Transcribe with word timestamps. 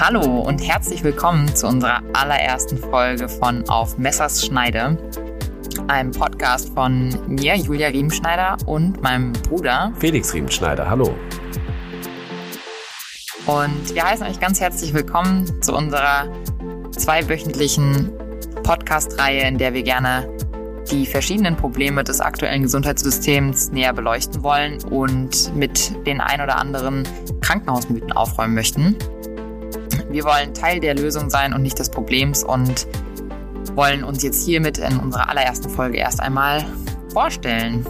Hallo 0.00 0.40
und 0.40 0.66
herzlich 0.66 1.04
willkommen 1.04 1.54
zu 1.54 1.66
unserer 1.66 2.00
allerersten 2.14 2.78
Folge 2.78 3.28
von 3.28 3.68
Auf 3.68 3.98
Messers 3.98 4.46
Schneide, 4.46 4.96
einem 5.88 6.10
Podcast 6.10 6.72
von 6.72 7.14
mir, 7.28 7.54
Julia 7.56 7.88
Riemenschneider, 7.88 8.56
und 8.64 9.02
meinem 9.02 9.34
Bruder 9.34 9.92
Felix 9.98 10.32
Riemenschneider. 10.32 10.88
Hallo. 10.88 11.14
Und 13.44 13.94
wir 13.94 14.02
heißen 14.02 14.26
euch 14.26 14.40
ganz 14.40 14.58
herzlich 14.58 14.94
willkommen 14.94 15.60
zu 15.62 15.76
unserer 15.76 16.32
zweiwöchentlichen 16.96 18.10
Podcast-Reihe, 18.62 19.46
in 19.46 19.58
der 19.58 19.74
wir 19.74 19.82
gerne 19.82 20.26
die 20.90 21.04
verschiedenen 21.04 21.56
Probleme 21.56 22.04
des 22.04 22.22
aktuellen 22.22 22.62
Gesundheitssystems 22.62 23.70
näher 23.70 23.92
beleuchten 23.92 24.42
wollen 24.42 24.82
und 24.84 25.54
mit 25.54 26.06
den 26.06 26.22
ein 26.22 26.40
oder 26.40 26.56
anderen 26.56 27.06
Krankenhausmythen 27.42 28.12
aufräumen 28.12 28.54
möchten. 28.54 28.96
Wir 30.10 30.24
wollen 30.24 30.52
Teil 30.54 30.80
der 30.80 30.96
Lösung 30.96 31.30
sein 31.30 31.54
und 31.54 31.62
nicht 31.62 31.78
des 31.78 31.88
Problems 31.88 32.42
und 32.42 32.88
wollen 33.76 34.02
uns 34.02 34.24
jetzt 34.24 34.44
hiermit 34.44 34.78
in 34.78 34.98
unserer 34.98 35.28
allerersten 35.28 35.70
Folge 35.70 35.98
erst 35.98 36.18
einmal 36.18 36.64
vorstellen. 37.12 37.86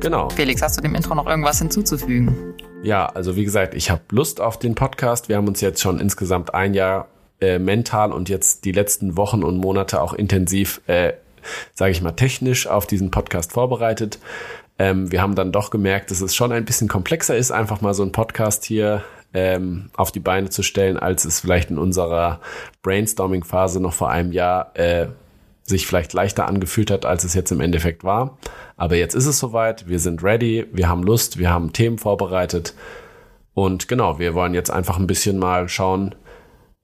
Genau. 0.00 0.28
Felix, 0.28 0.60
hast 0.60 0.76
du 0.76 0.82
dem 0.82 0.94
Intro 0.94 1.14
noch 1.14 1.26
irgendwas 1.26 1.58
hinzuzufügen? 1.58 2.54
Ja, 2.82 3.06
also 3.06 3.36
wie 3.36 3.44
gesagt, 3.44 3.72
ich 3.72 3.90
habe 3.90 4.02
Lust 4.10 4.38
auf 4.38 4.58
den 4.58 4.74
Podcast. 4.74 5.30
Wir 5.30 5.38
haben 5.38 5.48
uns 5.48 5.62
jetzt 5.62 5.80
schon 5.80 5.98
insgesamt 5.98 6.52
ein 6.52 6.74
Jahr 6.74 7.08
äh, 7.40 7.58
mental 7.58 8.12
und 8.12 8.28
jetzt 8.28 8.66
die 8.66 8.72
letzten 8.72 9.16
Wochen 9.16 9.42
und 9.42 9.56
Monate 9.56 10.02
auch 10.02 10.12
intensiv, 10.12 10.82
äh, 10.88 11.14
sage 11.72 11.90
ich 11.90 12.02
mal, 12.02 12.12
technisch 12.12 12.66
auf 12.66 12.86
diesen 12.86 13.10
Podcast 13.10 13.52
vorbereitet. 13.52 14.18
Ähm, 14.78 15.10
wir 15.10 15.22
haben 15.22 15.34
dann 15.34 15.52
doch 15.52 15.70
gemerkt, 15.70 16.10
dass 16.10 16.20
es 16.20 16.36
schon 16.36 16.52
ein 16.52 16.66
bisschen 16.66 16.86
komplexer 16.86 17.34
ist, 17.34 17.50
einfach 17.50 17.80
mal 17.80 17.94
so 17.94 18.02
einen 18.02 18.12
Podcast 18.12 18.66
hier 18.66 19.02
ähm, 19.36 19.90
auf 19.94 20.10
die 20.12 20.20
Beine 20.20 20.48
zu 20.48 20.62
stellen, 20.62 20.96
als 20.96 21.26
es 21.26 21.40
vielleicht 21.40 21.70
in 21.70 21.76
unserer 21.76 22.40
Brainstorming-Phase 22.82 23.80
noch 23.80 23.92
vor 23.92 24.08
einem 24.08 24.32
Jahr 24.32 24.74
äh, 24.74 25.08
sich 25.62 25.86
vielleicht 25.86 26.14
leichter 26.14 26.46
angefühlt 26.46 26.90
hat, 26.90 27.04
als 27.04 27.22
es 27.22 27.34
jetzt 27.34 27.52
im 27.52 27.60
Endeffekt 27.60 28.02
war. 28.02 28.38
Aber 28.78 28.96
jetzt 28.96 29.14
ist 29.14 29.26
es 29.26 29.38
soweit, 29.38 29.88
wir 29.88 29.98
sind 29.98 30.24
ready, 30.24 30.66
wir 30.72 30.88
haben 30.88 31.02
Lust, 31.02 31.38
wir 31.38 31.50
haben 31.50 31.74
Themen 31.74 31.98
vorbereitet. 31.98 32.72
Und 33.52 33.88
genau, 33.88 34.18
wir 34.18 34.32
wollen 34.32 34.54
jetzt 34.54 34.70
einfach 34.70 34.98
ein 34.98 35.06
bisschen 35.06 35.38
mal 35.38 35.68
schauen, 35.68 36.14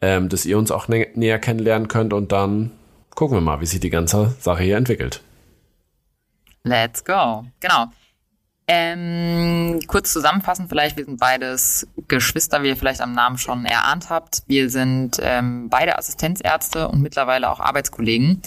ähm, 0.02 0.28
dass 0.28 0.44
ihr 0.44 0.58
uns 0.58 0.70
auch 0.70 0.88
nä 0.88 1.06
näher 1.14 1.38
kennenlernen 1.38 1.88
könnt 1.88 2.12
und 2.12 2.32
dann 2.32 2.72
gucken 3.14 3.36
wir 3.38 3.40
mal, 3.40 3.60
wie 3.62 3.66
sich 3.66 3.80
die 3.80 3.90
ganze 3.90 4.34
Sache 4.40 4.62
hier 4.62 4.76
entwickelt. 4.76 5.22
Let's 6.64 7.02
go. 7.02 7.46
Genau. 7.60 7.86
Ähm, 8.74 9.80
kurz 9.86 10.14
zusammenfassend 10.14 10.70
vielleicht, 10.70 10.96
wir 10.96 11.04
sind 11.04 11.20
beides 11.20 11.86
Geschwister, 12.08 12.62
wie 12.62 12.68
ihr 12.68 12.76
vielleicht 12.76 13.02
am 13.02 13.12
Namen 13.12 13.36
schon 13.36 13.66
erahnt 13.66 14.08
habt. 14.08 14.44
Wir 14.46 14.70
sind 14.70 15.18
ähm, 15.20 15.68
beide 15.68 15.98
Assistenzärzte 15.98 16.88
und 16.88 17.02
mittlerweile 17.02 17.50
auch 17.50 17.60
Arbeitskollegen 17.60 18.40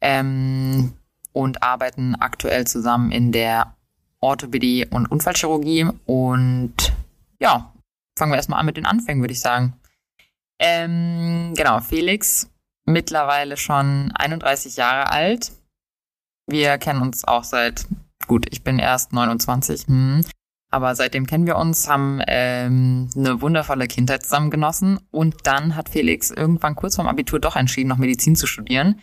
ähm, 0.00 0.92
und 1.32 1.64
arbeiten 1.64 2.14
aktuell 2.14 2.64
zusammen 2.68 3.10
in 3.10 3.32
der 3.32 3.74
Orthopädie 4.20 4.86
und 4.88 5.10
Unfallchirurgie. 5.10 5.88
Und 6.04 6.92
ja, 7.40 7.72
fangen 8.16 8.30
wir 8.30 8.36
erstmal 8.36 8.60
an 8.60 8.66
mit 8.66 8.76
den 8.76 8.86
Anfängen, 8.86 9.20
würde 9.20 9.32
ich 9.32 9.40
sagen. 9.40 9.74
Ähm, 10.60 11.54
genau, 11.56 11.80
Felix, 11.80 12.48
mittlerweile 12.84 13.56
schon 13.56 14.12
31 14.14 14.76
Jahre 14.76 15.10
alt. 15.10 15.50
Wir 16.46 16.78
kennen 16.78 17.02
uns 17.02 17.24
auch 17.24 17.42
seit 17.42 17.84
gut, 18.26 18.46
ich 18.50 18.62
bin 18.62 18.78
erst 18.78 19.12
29, 19.12 19.86
hm. 19.86 20.24
aber 20.70 20.94
seitdem 20.94 21.26
kennen 21.26 21.46
wir 21.46 21.56
uns, 21.56 21.88
haben 21.88 22.20
ähm, 22.26 23.08
eine 23.16 23.40
wundervolle 23.40 23.86
Kindheit 23.86 24.24
zusammen 24.24 24.50
genossen 24.50 25.00
und 25.10 25.46
dann 25.46 25.76
hat 25.76 25.88
Felix 25.88 26.30
irgendwann 26.30 26.76
kurz 26.76 26.96
vorm 26.96 27.08
Abitur 27.08 27.40
doch 27.40 27.56
entschieden, 27.56 27.88
noch 27.88 27.98
Medizin 27.98 28.36
zu 28.36 28.46
studieren. 28.46 29.00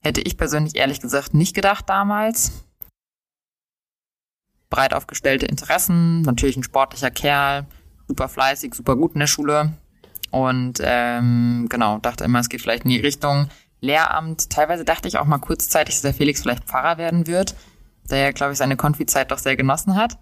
Hätte 0.00 0.20
ich 0.20 0.36
persönlich 0.36 0.76
ehrlich 0.76 1.00
gesagt 1.00 1.34
nicht 1.34 1.54
gedacht 1.54 1.88
damals. 1.88 2.64
Breit 4.68 4.92
aufgestellte 4.92 5.46
Interessen, 5.46 6.22
natürlich 6.22 6.56
ein 6.56 6.64
sportlicher 6.64 7.10
Kerl, 7.10 7.66
super 8.08 8.28
fleißig, 8.28 8.74
super 8.74 8.96
gut 8.96 9.14
in 9.14 9.20
der 9.20 9.26
Schule 9.26 9.72
und 10.30 10.80
ähm, 10.82 11.66
genau, 11.68 11.98
dachte 11.98 12.24
immer, 12.24 12.40
es 12.40 12.48
geht 12.48 12.60
vielleicht 12.60 12.84
in 12.84 12.90
die 12.90 13.00
Richtung 13.00 13.48
Lehramt. 13.80 14.50
Teilweise 14.50 14.84
dachte 14.84 15.06
ich 15.06 15.18
auch 15.18 15.26
mal 15.26 15.38
kurzzeitig, 15.38 15.94
dass 15.94 16.02
der 16.02 16.14
Felix 16.14 16.42
vielleicht 16.42 16.64
Pfarrer 16.64 16.98
werden 16.98 17.26
wird 17.26 17.54
der 18.10 18.18
ja, 18.18 18.32
glaube 18.32 18.52
ich, 18.52 18.58
seine 18.58 18.76
Konfizeit 18.76 19.30
doch 19.30 19.38
sehr 19.38 19.56
genossen 19.56 19.96
hat. 19.96 20.18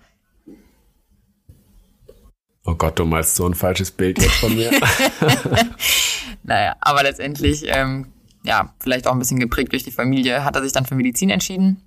Oh 2.65 2.75
Gott, 2.75 2.99
du 2.99 3.05
malst 3.05 3.35
so 3.35 3.47
ein 3.47 3.55
falsches 3.55 3.91
Bild 3.91 4.23
jetzt 4.23 4.37
von 4.37 4.55
mir. 4.55 4.71
naja, 6.45 6.77
aber 6.81 7.03
letztendlich, 7.03 7.65
ähm, 7.67 8.13
ja, 8.45 8.73
vielleicht 8.79 9.09
auch 9.09 9.13
ein 9.13 9.19
bisschen 9.19 9.41
geprägt 9.41 9.73
durch 9.73 9.83
die 9.83 9.91
Familie, 9.91 10.45
hat 10.45 10.55
er 10.55 10.63
sich 10.63 10.73
dann 10.73 10.87
für 10.87 10.95
Medizin 10.95 11.31
entschieden. 11.31 11.83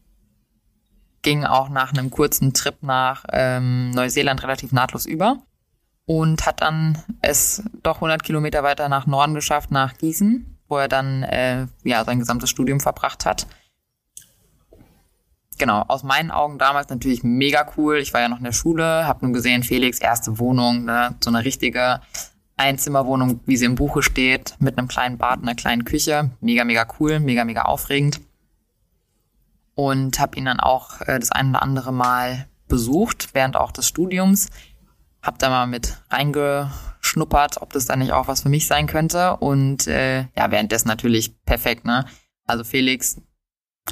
Ging 1.22 1.45
auch 1.45 1.69
nach 1.69 1.94
einem 1.94 2.11
kurzen 2.11 2.53
Trip 2.53 2.75
nach 2.81 3.23
ähm, 3.31 3.91
Neuseeland 3.91 4.44
relativ 4.44 4.73
nahtlos 4.73 5.05
über 5.05 5.38
und 6.05 6.45
hat 6.45 6.61
dann 6.61 7.01
es 7.22 7.63
doch 7.81 7.95
100 7.95 8.22
Kilometer 8.22 8.61
weiter 8.61 8.89
nach 8.89 9.07
Norden 9.07 9.34
geschafft, 9.34 9.72
nach 9.72 9.97
Gießen, 9.97 10.59
wo 10.67 10.78
er 10.78 10.89
dann 10.89 11.23
äh, 11.23 11.67
ja 11.84 12.03
sein 12.03 12.19
gesamtes 12.19 12.50
Studium 12.50 12.81
verbracht 12.81 13.25
hat 13.25 13.47
genau, 15.57 15.83
aus 15.88 16.03
meinen 16.03 16.31
Augen 16.31 16.57
damals 16.57 16.89
natürlich 16.89 17.23
mega 17.23 17.66
cool. 17.77 17.97
Ich 17.97 18.13
war 18.13 18.21
ja 18.21 18.29
noch 18.29 18.38
in 18.39 18.43
der 18.43 18.51
Schule, 18.51 19.05
habe 19.05 19.25
nur 19.25 19.33
gesehen, 19.33 19.63
Felix 19.63 19.99
erste 19.99 20.39
Wohnung, 20.39 20.85
ne, 20.85 21.16
so 21.23 21.29
eine 21.29 21.43
richtige 21.43 22.01
Einzimmerwohnung, 22.57 23.41
wie 23.45 23.57
sie 23.57 23.66
im 23.66 23.75
Buche 23.75 24.01
steht, 24.01 24.55
mit 24.59 24.77
einem 24.77 24.88
kleinen 24.88 25.17
Bad, 25.17 25.41
einer 25.41 25.55
kleinen 25.55 25.83
Küche. 25.83 26.31
Mega, 26.39 26.63
mega 26.63 26.88
cool, 26.99 27.19
mega, 27.19 27.43
mega 27.43 27.63
aufregend. 27.63 28.21
Und 29.75 30.19
habe 30.19 30.38
ihn 30.38 30.45
dann 30.45 30.61
auch 30.61 31.01
äh, 31.01 31.19
das 31.19 31.31
ein 31.31 31.49
oder 31.49 31.61
andere 31.61 31.91
Mal 31.91 32.47
besucht, 32.67 33.29
während 33.33 33.57
auch 33.57 33.72
des 33.72 33.87
Studiums. 33.87 34.47
Hab 35.22 35.37
da 35.39 35.49
mal 35.49 35.67
mit 35.67 36.01
reingeschnuppert, 36.09 37.61
ob 37.61 37.73
das 37.73 37.85
dann 37.85 37.99
nicht 37.99 38.13
auch 38.13 38.27
was 38.27 38.41
für 38.41 38.49
mich 38.49 38.67
sein 38.67 38.87
könnte. 38.87 39.35
Und 39.37 39.87
äh, 39.87 40.22
ja, 40.35 40.51
währenddessen 40.51 40.87
natürlich 40.87 41.43
perfekt, 41.43 41.83
ne? 41.83 42.05
Also 42.47 42.63
Felix, 42.63 43.17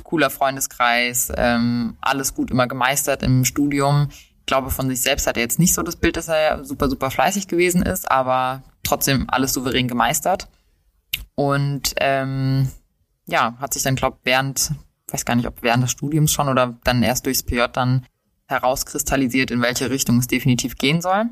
cooler 0.04 0.30
Freundeskreis, 0.30 1.32
ähm, 1.38 1.98
alles 2.02 2.34
gut 2.34 2.50
immer 2.50 2.68
gemeistert 2.68 3.22
im 3.22 3.46
Studium. 3.46 4.08
Ich 4.12 4.46
glaube, 4.48 4.72
von 4.72 4.90
sich 4.90 5.02
selbst 5.02 5.28
hat 5.28 5.38
er 5.38 5.44
jetzt 5.44 5.60
nicht 5.60 5.74
so 5.74 5.84
das 5.84 5.96
Bild, 5.96 6.18
dass 6.18 6.28
er 6.28 6.66
super, 6.66 6.90
super 6.90 7.12
fleißig 7.12 7.48
gewesen 7.48 7.84
ist, 7.84 8.10
aber 8.10 8.64
trotzdem 8.84 9.30
alles 9.30 9.54
souverän 9.54 9.88
gemeistert. 9.88 10.50
Und 11.36 11.94
ähm, 11.98 12.70
ja, 13.28 13.56
hat 13.60 13.74
sich 13.74 13.84
dann, 13.84 13.96
glaube 13.96 14.18
während, 14.24 14.72
weiß 15.12 15.26
gar 15.26 15.36
nicht, 15.36 15.48
ob 15.48 15.62
während 15.62 15.84
des 15.84 15.92
Studiums 15.92 16.32
schon 16.32 16.50
oder 16.50 16.78
dann 16.84 17.04
erst 17.04 17.26
durchs 17.26 17.44
PJ 17.44 17.66
dann 17.72 18.06
herauskristallisiert, 18.48 19.52
in 19.52 19.62
welche 19.62 19.90
Richtung 19.90 20.18
es 20.18 20.28
definitiv 20.28 20.78
gehen 20.78 21.02
soll. 21.02 21.26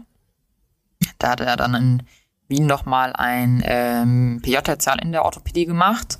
Da 1.17 1.31
hat 1.31 1.41
er 1.41 1.57
dann 1.57 1.73
in 1.75 2.03
Wien 2.47 2.67
nochmal 2.67 3.13
ein 3.13 3.61
ähm, 3.65 4.39
PJ-Tertial 4.43 4.99
in 5.01 5.11
der 5.11 5.25
Orthopädie 5.25 5.65
gemacht 5.65 6.19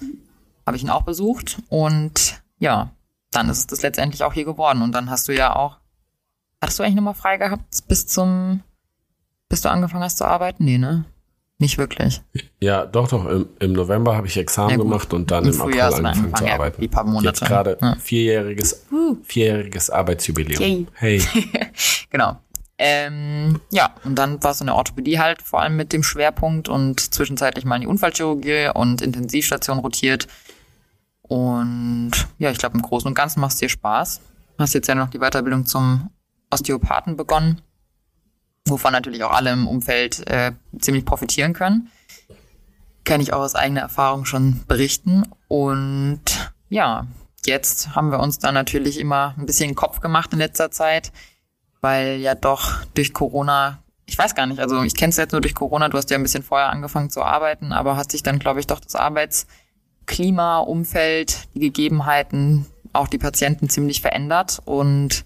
habe 0.71 0.77
ich 0.77 0.83
ihn 0.83 0.89
auch 0.89 1.03
besucht 1.03 1.61
und 1.67 2.41
ja, 2.59 2.91
dann 3.29 3.49
ist 3.49 3.57
es 3.57 3.67
das 3.67 3.81
letztendlich 3.81 4.23
auch 4.23 4.31
hier 4.31 4.45
geworden. 4.45 4.81
Und 4.81 4.93
dann 4.93 5.09
hast 5.09 5.27
du 5.27 5.35
ja 5.35 5.53
auch, 5.53 5.79
hattest 6.61 6.79
du 6.79 6.83
eigentlich 6.83 6.95
nochmal 6.95 7.13
frei 7.13 7.35
gehabt 7.35 7.87
bis 7.89 8.07
zum, 8.07 8.61
bis 9.49 9.59
du 9.59 9.69
angefangen 9.69 10.05
hast 10.05 10.17
zu 10.17 10.23
arbeiten? 10.23 10.63
Nee, 10.63 10.77
ne? 10.77 11.03
Nicht 11.57 11.77
wirklich. 11.77 12.21
Ja, 12.61 12.85
doch, 12.85 13.09
doch. 13.09 13.25
Im, 13.25 13.49
im 13.59 13.73
November 13.73 14.15
habe 14.15 14.27
ich 14.27 14.37
Examen 14.37 14.71
ja, 14.71 14.77
gemacht 14.77 15.13
und 15.13 15.29
dann 15.29 15.43
Im, 15.43 15.53
im 15.53 15.61
April 15.61 15.81
angefangen 15.81 16.35
zu 16.35 16.47
arbeiten. 16.47 16.81
Die 16.81 16.87
paar 16.87 17.03
Monate. 17.03 17.25
Jetzt 17.25 17.41
gerade 17.41 17.77
ja. 17.81 17.95
vierjähriges, 17.99 18.85
vierjähriges 19.23 19.89
Arbeitsjubiläum. 19.89 20.61
Yay. 20.61 20.87
Hey. 20.93 21.21
genau. 22.09 22.37
Ähm, 22.77 23.59
ja, 23.71 23.93
und 24.05 24.15
dann 24.15 24.41
war 24.41 24.51
es 24.51 24.61
in 24.61 24.67
der 24.67 24.75
Orthopädie 24.75 25.19
halt, 25.19 25.41
vor 25.43 25.61
allem 25.61 25.75
mit 25.75 25.91
dem 25.91 26.01
Schwerpunkt 26.01 26.69
und 26.69 27.13
zwischenzeitlich 27.13 27.65
mal 27.65 27.75
in 27.75 27.81
die 27.81 27.87
Unfallchirurgie 27.87 28.71
und 28.73 29.01
Intensivstation 29.01 29.77
rotiert. 29.77 30.27
Und 31.23 32.11
ja, 32.39 32.51
ich 32.51 32.57
glaube, 32.57 32.75
im 32.75 32.81
Großen 32.81 33.07
und 33.07 33.13
Ganzen 33.13 33.39
macht 33.39 33.53
es 33.53 33.57
dir 33.57 33.69
Spaß. 33.69 34.21
Hast 34.57 34.73
jetzt 34.73 34.87
ja 34.87 34.95
noch 34.95 35.09
die 35.09 35.19
Weiterbildung 35.19 35.65
zum 35.65 36.09
Osteopathen 36.51 37.15
begonnen, 37.15 37.61
wovon 38.65 38.91
natürlich 38.91 39.23
auch 39.23 39.31
alle 39.31 39.51
im 39.51 39.67
Umfeld 39.67 40.27
äh, 40.27 40.51
ziemlich 40.79 41.05
profitieren 41.05 41.53
können. 41.53 41.89
Kann 43.03 43.21
ich 43.21 43.33
auch 43.33 43.39
aus 43.39 43.55
eigener 43.55 43.81
Erfahrung 43.81 44.25
schon 44.25 44.63
berichten. 44.67 45.23
Und 45.47 46.53
ja, 46.69 47.07
jetzt 47.45 47.95
haben 47.95 48.11
wir 48.11 48.19
uns 48.19 48.39
dann 48.39 48.53
natürlich 48.53 48.99
immer 48.99 49.33
ein 49.37 49.45
bisschen 49.45 49.73
Kopf 49.73 50.01
gemacht 50.01 50.33
in 50.33 50.39
letzter 50.39 50.69
Zeit, 50.69 51.11
weil 51.79 52.17
ja 52.17 52.35
doch 52.35 52.83
durch 52.93 53.13
Corona, 53.13 53.79
ich 54.05 54.17
weiß 54.17 54.35
gar 54.35 54.45
nicht, 54.45 54.59
also 54.59 54.83
ich 54.83 54.95
kenne 54.95 55.09
es 55.09 55.17
jetzt 55.17 55.31
nur 55.31 55.41
durch 55.41 55.55
Corona, 55.55 55.89
du 55.89 55.97
hast 55.97 56.09
ja 56.11 56.17
ein 56.17 56.23
bisschen 56.23 56.43
vorher 56.43 56.69
angefangen 56.69 57.09
zu 57.09 57.23
arbeiten, 57.23 57.71
aber 57.71 57.95
hast 57.95 58.13
dich 58.13 58.21
dann, 58.21 58.37
glaube 58.37 58.59
ich, 58.59 58.67
doch 58.67 58.79
das 58.79 58.95
Arbeits- 58.95 59.47
Klima, 60.05 60.59
Umfeld, 60.59 61.47
die 61.53 61.59
Gegebenheiten, 61.59 62.65
auch 62.93 63.07
die 63.07 63.17
Patienten 63.17 63.69
ziemlich 63.69 64.01
verändert 64.01 64.61
und 64.65 65.25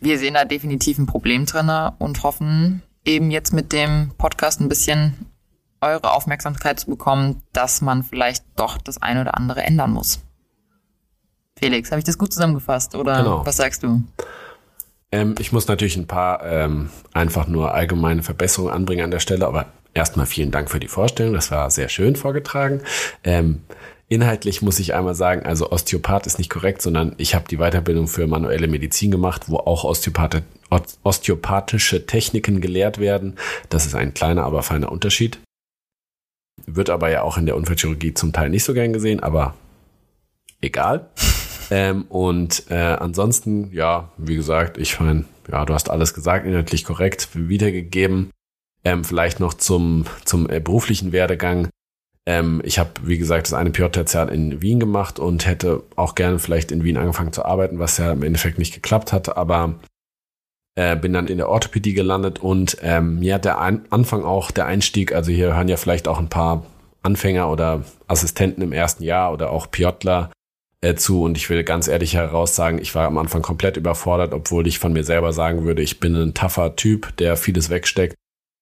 wir 0.00 0.18
sehen 0.18 0.34
da 0.34 0.44
definitiv 0.44 0.98
ein 0.98 1.06
Problem 1.06 1.44
drinne 1.46 1.94
und 1.98 2.22
hoffen 2.22 2.82
eben 3.04 3.30
jetzt 3.30 3.52
mit 3.52 3.72
dem 3.72 4.12
Podcast 4.16 4.60
ein 4.60 4.68
bisschen 4.68 5.26
eure 5.80 6.12
Aufmerksamkeit 6.12 6.80
zu 6.80 6.86
bekommen, 6.86 7.42
dass 7.52 7.80
man 7.80 8.02
vielleicht 8.02 8.44
doch 8.56 8.78
das 8.78 9.00
eine 9.00 9.20
oder 9.22 9.36
andere 9.36 9.62
ändern 9.62 9.92
muss. 9.92 10.20
Felix, 11.56 11.90
habe 11.90 11.98
ich 11.98 12.04
das 12.04 12.18
gut 12.18 12.32
zusammengefasst 12.32 12.94
oder 12.94 13.16
genau. 13.18 13.46
was 13.46 13.56
sagst 13.56 13.82
du? 13.82 14.02
Ähm, 15.10 15.34
ich 15.38 15.52
muss 15.52 15.66
natürlich 15.66 15.96
ein 15.96 16.06
paar 16.06 16.44
ähm, 16.44 16.90
einfach 17.12 17.46
nur 17.48 17.74
allgemeine 17.74 18.22
Verbesserungen 18.22 18.74
anbringen 18.74 19.04
an 19.04 19.10
der 19.10 19.20
Stelle, 19.20 19.46
aber 19.46 19.66
erstmal 19.98 20.26
vielen 20.26 20.50
Dank 20.50 20.70
für 20.70 20.80
die 20.80 20.88
Vorstellung. 20.88 21.34
Das 21.34 21.50
war 21.50 21.70
sehr 21.70 21.88
schön 21.88 22.16
vorgetragen. 22.16 22.80
Ähm, 23.24 23.62
inhaltlich 24.08 24.62
muss 24.62 24.78
ich 24.78 24.94
einmal 24.94 25.14
sagen, 25.14 25.44
also 25.44 25.70
Osteopath 25.70 26.26
ist 26.26 26.38
nicht 26.38 26.50
korrekt, 26.50 26.80
sondern 26.80 27.14
ich 27.18 27.34
habe 27.34 27.46
die 27.48 27.58
Weiterbildung 27.58 28.08
für 28.08 28.26
manuelle 28.26 28.68
Medizin 28.68 29.10
gemacht, 29.10 29.48
wo 29.48 29.58
auch 29.58 29.84
Osteopath 29.84 30.42
osteopathische 31.02 32.04
Techniken 32.06 32.60
gelehrt 32.60 32.98
werden. 32.98 33.36
Das 33.70 33.86
ist 33.86 33.94
ein 33.94 34.12
kleiner, 34.12 34.44
aber 34.44 34.62
feiner 34.62 34.92
Unterschied. 34.92 35.38
Wird 36.66 36.90
aber 36.90 37.10
ja 37.10 37.22
auch 37.22 37.38
in 37.38 37.46
der 37.46 37.56
Unfallchirurgie 37.56 38.12
zum 38.12 38.32
Teil 38.32 38.50
nicht 38.50 38.64
so 38.64 38.74
gern 38.74 38.92
gesehen, 38.92 39.20
aber 39.20 39.54
egal. 40.60 41.08
Ähm, 41.70 42.06
und 42.08 42.70
äh, 42.70 42.76
ansonsten, 42.76 43.70
ja, 43.74 44.10
wie 44.16 44.36
gesagt, 44.36 44.78
ich 44.78 44.98
meine, 45.00 45.26
ja, 45.52 45.66
du 45.66 45.74
hast 45.74 45.90
alles 45.90 46.14
gesagt, 46.14 46.46
inhaltlich 46.46 46.82
korrekt 46.82 47.28
wiedergegeben. 47.34 48.30
Ähm, 48.88 49.04
vielleicht 49.04 49.38
noch 49.38 49.52
zum, 49.52 50.06
zum 50.24 50.48
äh, 50.48 50.60
beruflichen 50.60 51.12
Werdegang. 51.12 51.68
Ähm, 52.26 52.62
ich 52.64 52.78
habe, 52.78 52.88
wie 53.02 53.18
gesagt, 53.18 53.46
das 53.46 53.52
eine 53.52 53.68
PJ-Tertial 53.68 54.30
in 54.30 54.62
Wien 54.62 54.80
gemacht 54.80 55.18
und 55.18 55.44
hätte 55.44 55.82
auch 55.94 56.14
gerne 56.14 56.38
vielleicht 56.38 56.72
in 56.72 56.84
Wien 56.84 56.96
angefangen 56.96 57.34
zu 57.34 57.44
arbeiten, 57.44 57.78
was 57.78 57.98
ja 57.98 58.12
im 58.12 58.22
Endeffekt 58.22 58.58
nicht 58.58 58.72
geklappt 58.72 59.12
hat, 59.12 59.36
aber 59.36 59.74
äh, 60.74 60.96
bin 60.96 61.12
dann 61.12 61.26
in 61.26 61.36
der 61.36 61.50
Orthopädie 61.50 61.92
gelandet 61.92 62.38
und 62.38 62.78
ähm, 62.80 63.18
mir 63.18 63.34
hat 63.34 63.44
der 63.44 63.58
An 63.58 63.84
Anfang 63.90 64.24
auch, 64.24 64.50
der 64.50 64.64
Einstieg, 64.64 65.12
also 65.12 65.30
hier 65.32 65.54
hören 65.54 65.68
ja 65.68 65.76
vielleicht 65.76 66.08
auch 66.08 66.18
ein 66.18 66.30
paar 66.30 66.64
Anfänger 67.02 67.50
oder 67.50 67.84
Assistenten 68.06 68.62
im 68.62 68.72
ersten 68.72 69.02
Jahr 69.02 69.34
oder 69.34 69.50
auch 69.50 69.70
Piotler 69.70 70.30
äh, 70.80 70.94
zu 70.94 71.24
und 71.24 71.36
ich 71.36 71.50
will 71.50 71.62
ganz 71.62 71.88
ehrlich 71.88 72.14
heraus 72.14 72.56
sagen, 72.56 72.78
ich 72.78 72.94
war 72.94 73.06
am 73.06 73.18
Anfang 73.18 73.42
komplett 73.42 73.76
überfordert, 73.76 74.32
obwohl 74.32 74.66
ich 74.66 74.78
von 74.78 74.94
mir 74.94 75.04
selber 75.04 75.34
sagen 75.34 75.66
würde, 75.66 75.82
ich 75.82 76.00
bin 76.00 76.16
ein 76.16 76.32
tougher 76.32 76.74
Typ, 76.74 77.14
der 77.18 77.36
vieles 77.36 77.68
wegsteckt. 77.68 78.14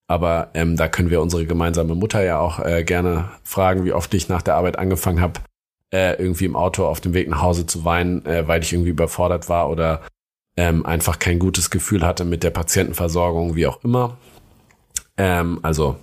Aber 0.07 0.49
ähm, 0.53 0.77
da 0.77 0.87
können 0.87 1.09
wir 1.09 1.21
unsere 1.21 1.45
gemeinsame 1.45 1.95
Mutter 1.95 2.23
ja 2.23 2.39
auch 2.39 2.59
äh, 2.59 2.83
gerne 2.83 3.29
fragen, 3.43 3.83
wie 3.83 3.91
oft 3.91 4.13
ich 4.13 4.29
nach 4.29 4.41
der 4.41 4.55
Arbeit 4.55 4.79
angefangen 4.79 5.21
habe, 5.21 5.41
äh, 5.93 6.13
irgendwie 6.21 6.45
im 6.45 6.55
Auto 6.55 6.85
auf 6.85 7.01
dem 7.01 7.13
Weg 7.13 7.29
nach 7.29 7.41
Hause 7.41 7.65
zu 7.65 7.83
weinen, 7.83 8.25
äh, 8.25 8.47
weil 8.47 8.61
ich 8.61 8.71
irgendwie 8.71 8.91
überfordert 8.91 9.49
war 9.49 9.69
oder 9.69 10.01
ähm, 10.55 10.85
einfach 10.85 11.19
kein 11.19 11.39
gutes 11.39 11.69
Gefühl 11.69 12.05
hatte 12.05 12.25
mit 12.25 12.43
der 12.43 12.51
Patientenversorgung, 12.51 13.55
wie 13.55 13.67
auch 13.67 13.83
immer. 13.83 14.17
Ähm, 15.17 15.59
also 15.61 15.97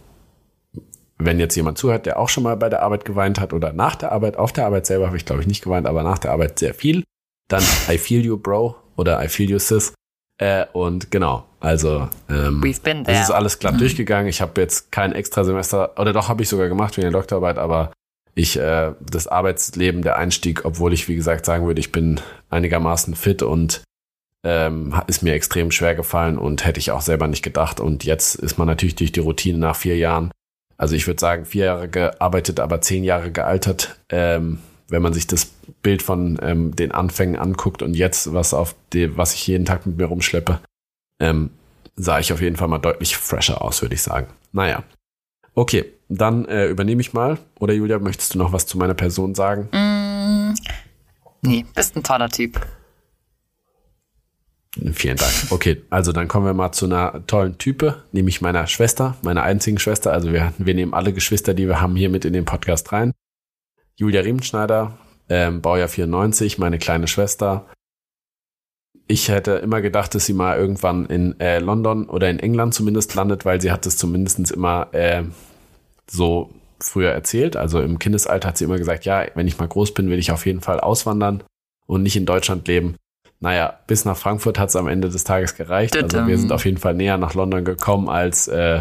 wenn 1.18 1.38
jetzt 1.38 1.54
jemand 1.56 1.78
zuhört, 1.78 2.06
der 2.06 2.18
auch 2.18 2.28
schon 2.28 2.42
mal 2.42 2.56
bei 2.56 2.68
der 2.68 2.82
Arbeit 2.82 3.04
geweint 3.04 3.40
hat 3.40 3.52
oder 3.52 3.72
nach 3.72 3.96
der 3.96 4.12
Arbeit, 4.12 4.36
auf 4.36 4.52
der 4.52 4.66
Arbeit 4.66 4.86
selber 4.86 5.06
habe 5.06 5.16
ich 5.16 5.24
glaube 5.24 5.40
ich 5.40 5.48
nicht 5.48 5.62
geweint, 5.62 5.86
aber 5.86 6.02
nach 6.02 6.18
der 6.18 6.32
Arbeit 6.32 6.58
sehr 6.58 6.74
viel, 6.74 7.04
dann 7.48 7.62
I 7.88 7.98
feel 7.98 8.24
you, 8.24 8.36
Bro 8.36 8.76
oder 8.96 9.22
I 9.24 9.28
feel 9.28 9.50
you, 9.50 9.58
Sis. 9.58 9.94
Äh, 10.38 10.66
und 10.72 11.10
genau, 11.10 11.44
also 11.64 12.08
ähm, 12.28 12.62
es 12.64 13.20
ist 13.20 13.30
alles 13.30 13.58
glatt 13.58 13.80
durchgegangen. 13.80 14.28
Ich 14.28 14.40
habe 14.40 14.60
jetzt 14.60 14.92
kein 14.92 15.12
extra 15.12 15.44
Semester, 15.44 15.98
oder 15.98 16.12
doch 16.12 16.28
habe 16.28 16.42
ich 16.42 16.48
sogar 16.48 16.68
gemacht 16.68 16.96
wegen 16.96 17.10
der 17.10 17.18
Doktorarbeit, 17.18 17.58
aber 17.58 17.92
ich 18.34 18.58
äh, 18.58 18.92
das 19.00 19.26
Arbeitsleben, 19.26 20.02
der 20.02 20.16
Einstieg, 20.16 20.64
obwohl 20.64 20.92
ich 20.92 21.08
wie 21.08 21.16
gesagt 21.16 21.46
sagen 21.46 21.66
würde, 21.66 21.80
ich 21.80 21.92
bin 21.92 22.20
einigermaßen 22.50 23.14
fit 23.14 23.42
und 23.42 23.82
ähm, 24.44 24.94
ist 25.06 25.22
mir 25.22 25.34
extrem 25.34 25.70
schwer 25.70 25.94
gefallen 25.94 26.36
und 26.36 26.64
hätte 26.66 26.80
ich 26.80 26.90
auch 26.90 27.00
selber 27.00 27.28
nicht 27.28 27.42
gedacht. 27.42 27.80
Und 27.80 28.04
jetzt 28.04 28.34
ist 28.34 28.58
man 28.58 28.66
natürlich 28.66 28.96
durch 28.96 29.12
die 29.12 29.20
Routine 29.20 29.58
nach 29.58 29.76
vier 29.76 29.96
Jahren 29.96 30.30
also 30.76 30.96
ich 30.96 31.06
würde 31.06 31.20
sagen, 31.20 31.44
vier 31.44 31.66
Jahre 31.66 31.88
gearbeitet, 31.88 32.60
aber 32.60 32.80
zehn 32.80 33.04
Jahre 33.04 33.30
gealtert. 33.30 33.96
Ähm, 34.10 34.58
wenn 34.88 35.02
man 35.02 35.14
sich 35.14 35.26
das 35.26 35.46
Bild 35.82 36.02
von 36.02 36.38
ähm, 36.42 36.76
den 36.76 36.92
Anfängen 36.92 37.36
anguckt 37.36 37.82
und 37.82 37.94
jetzt, 37.94 38.32
was 38.32 38.52
auf 38.52 38.74
die, 38.92 39.16
was 39.16 39.34
ich 39.34 39.46
jeden 39.46 39.64
Tag 39.64 39.86
mit 39.86 39.96
mir 39.96 40.06
rumschleppe, 40.06 40.60
ähm, 41.20 41.50
sah 41.96 42.18
ich 42.18 42.32
auf 42.32 42.40
jeden 42.40 42.56
Fall 42.56 42.68
mal 42.68 42.78
deutlich 42.78 43.16
fresher 43.16 43.62
aus, 43.62 43.82
würde 43.82 43.94
ich 43.94 44.02
sagen. 44.02 44.28
Naja. 44.52 44.82
Okay, 45.54 45.84
dann 46.08 46.44
äh, 46.46 46.66
übernehme 46.66 47.00
ich 47.00 47.12
mal. 47.12 47.38
Oder 47.60 47.74
Julia, 47.74 47.98
möchtest 47.98 48.34
du 48.34 48.38
noch 48.38 48.52
was 48.52 48.66
zu 48.66 48.76
meiner 48.78 48.94
Person 48.94 49.34
sagen? 49.34 49.68
Mm, 49.72 50.54
nee, 51.42 51.64
bist 51.74 51.96
ein 51.96 52.02
toller 52.02 52.28
Typ. 52.28 52.60
Vielen 54.92 55.16
Dank. 55.16 55.32
Okay, 55.50 55.82
also 55.90 56.10
dann 56.10 56.26
kommen 56.26 56.46
wir 56.46 56.54
mal 56.54 56.72
zu 56.72 56.86
einer 56.86 57.24
tollen 57.28 57.58
Type, 57.58 58.02
nämlich 58.10 58.40
meiner 58.40 58.66
Schwester, 58.66 59.16
meiner 59.22 59.44
einzigen 59.44 59.78
Schwester. 59.78 60.12
Also 60.12 60.32
wir, 60.32 60.52
wir 60.58 60.74
nehmen 60.74 60.94
alle 60.94 61.12
Geschwister, 61.12 61.54
die 61.54 61.68
wir 61.68 61.80
haben, 61.80 61.94
hier 61.94 62.08
mit 62.08 62.24
in 62.24 62.32
den 62.32 62.44
Podcast 62.44 62.90
rein. 62.90 63.12
Julia 63.94 64.22
Riemenschneider, 64.22 64.98
ähm, 65.28 65.60
Baujahr 65.60 65.86
94, 65.86 66.58
meine 66.58 66.78
kleine 66.78 67.06
Schwester. 67.06 67.66
Ich 69.06 69.28
hätte 69.28 69.52
immer 69.52 69.82
gedacht, 69.82 70.14
dass 70.14 70.24
sie 70.24 70.32
mal 70.32 70.56
irgendwann 70.58 71.06
in 71.06 71.38
äh, 71.38 71.58
London 71.58 72.08
oder 72.08 72.30
in 72.30 72.38
England 72.38 72.72
zumindest 72.72 73.14
landet, 73.14 73.44
weil 73.44 73.60
sie 73.60 73.70
hat 73.70 73.84
es 73.84 73.96
zumindest 73.98 74.50
immer 74.50 74.88
äh, 74.92 75.24
so 76.10 76.50
früher 76.80 77.10
erzählt. 77.10 77.56
Also 77.56 77.80
im 77.80 77.98
Kindesalter 77.98 78.48
hat 78.48 78.58
sie 78.58 78.64
immer 78.64 78.78
gesagt, 78.78 79.04
ja, 79.04 79.26
wenn 79.34 79.46
ich 79.46 79.58
mal 79.58 79.68
groß 79.68 79.92
bin, 79.94 80.08
will 80.08 80.18
ich 80.18 80.32
auf 80.32 80.46
jeden 80.46 80.60
Fall 80.60 80.80
auswandern 80.80 81.42
und 81.86 82.02
nicht 82.02 82.16
in 82.16 82.26
Deutschland 82.26 82.66
leben. 82.66 82.96
Naja, 83.40 83.78
bis 83.86 84.06
nach 84.06 84.16
Frankfurt 84.16 84.58
hat 84.58 84.70
es 84.70 84.76
am 84.76 84.88
Ende 84.88 85.10
des 85.10 85.24
Tages 85.24 85.54
gereicht. 85.54 85.96
Also 86.02 86.26
wir 86.26 86.38
sind 86.38 86.50
auf 86.50 86.64
jeden 86.64 86.78
Fall 86.78 86.94
näher 86.94 87.18
nach 87.18 87.34
London 87.34 87.64
gekommen 87.64 88.08
als, 88.08 88.48
äh, 88.48 88.80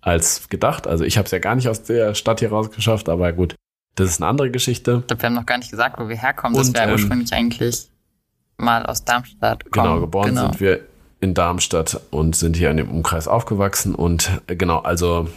als 0.00 0.48
gedacht. 0.48 0.86
Also 0.86 1.02
ich 1.04 1.18
habe 1.18 1.26
es 1.26 1.32
ja 1.32 1.40
gar 1.40 1.56
nicht 1.56 1.68
aus 1.68 1.82
der 1.82 2.14
Stadt 2.14 2.38
hier 2.38 2.50
rausgeschafft, 2.50 3.08
aber 3.08 3.32
gut, 3.32 3.56
das 3.96 4.10
ist 4.10 4.20
eine 4.20 4.28
andere 4.28 4.50
Geschichte. 4.50 4.98
Ich 5.00 5.06
glaube, 5.08 5.22
wir 5.22 5.26
haben 5.26 5.34
noch 5.34 5.46
gar 5.46 5.58
nicht 5.58 5.70
gesagt, 5.72 5.98
wo 5.98 6.08
wir 6.08 6.16
herkommen. 6.16 6.56
Und, 6.56 6.68
das 6.68 6.74
wäre 6.74 6.86
ähm, 6.86 6.92
ursprünglich 6.92 7.32
eigentlich 7.32 7.88
mal 8.56 8.86
aus 8.86 9.04
Darmstadt 9.04 9.64
gekommen. 9.64 9.86
Genau, 9.86 10.00
geboren 10.00 10.28
genau. 10.28 10.42
sind 10.42 10.60
wir 10.60 10.80
in 11.20 11.34
Darmstadt 11.34 12.00
und 12.10 12.36
sind 12.36 12.56
hier 12.56 12.70
in 12.70 12.76
dem 12.76 12.90
Umkreis 12.90 13.28
aufgewachsen. 13.28 13.94
Und 13.94 14.40
äh, 14.46 14.56
genau, 14.56 14.78
also 14.78 15.28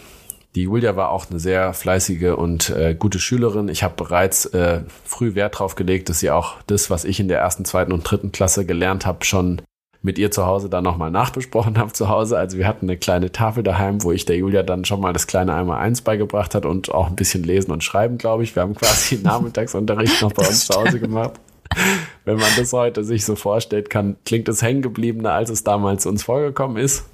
die 0.56 0.64
Julia 0.64 0.96
war 0.96 1.12
auch 1.12 1.30
eine 1.30 1.40
sehr 1.40 1.74
fleißige 1.74 2.36
und 2.36 2.70
äh, 2.72 2.96
gute 2.96 3.20
Schülerin. 3.20 3.70
Ich 3.70 3.84
habe 3.84 3.94
bereits 3.96 4.46
äh, 4.48 4.82
früh 5.06 5.36
Wert 5.36 5.56
darauf 5.56 5.76
gelegt, 5.76 6.10
dass 6.10 6.20
sie 6.20 6.32
auch 6.32 6.56
das, 6.68 6.90
was 6.90 7.06
ich 7.06 7.20
in 7.20 7.28
der 7.28 7.40
ersten, 7.40 7.64
zweiten 7.64 7.92
und 7.92 8.04
dritten 8.04 8.32
Klasse 8.32 8.66
gelernt 8.66 9.06
habe, 9.06 9.24
schon 9.24 9.62
mit 10.02 10.18
ihr 10.18 10.32
zu 10.32 10.46
Hause 10.46 10.70
dann 10.70 10.84
nochmal 10.84 11.12
nachbesprochen 11.12 11.78
habe 11.78 11.94
zu 11.94 12.10
Hause. 12.10 12.38
Also 12.38 12.58
wir 12.58 12.68
hatten 12.68 12.86
eine 12.86 12.98
kleine 12.98 13.32
Tafel 13.32 13.64
daheim, 13.64 14.04
wo 14.04 14.12
ich 14.12 14.26
der 14.26 14.38
Julia 14.38 14.64
dann 14.64 14.86
schon 14.86 15.02
mal 15.02 15.14
das 15.14 15.28
kleine 15.28 15.54
einmal 15.54 15.80
eins 15.80 16.02
beigebracht 16.02 16.56
hat 16.56 16.66
und 16.66 16.92
auch 16.92 17.08
ein 17.08 17.16
bisschen 17.16 17.44
lesen 17.44 17.72
und 17.72 17.84
schreiben, 17.84 18.18
glaube 18.18 18.44
ich. 18.44 18.56
Wir 18.56 18.64
haben 18.64 18.76
quasi 18.76 19.20
Nachmittagsunterricht 19.24 20.22
noch 20.22 20.34
bei 20.34 20.48
uns 20.48 20.66
zu 20.66 20.74
Hause 20.76 21.00
gemacht. 21.00 21.34
Wenn 22.26 22.38
man 22.38 22.50
das 22.58 22.74
heute 22.74 23.04
sich 23.04 23.26
so 23.26 23.36
vorstellt, 23.36 23.90
kann, 23.90 24.18
klingt 24.26 24.50
es 24.50 24.62
hängen 24.62 24.82
gebliebener, 24.82 25.34
als 25.34 25.50
es 25.50 25.64
damals 25.64 26.06
uns 26.06 26.24
vorgekommen 26.24 26.78
ist. 26.78 27.06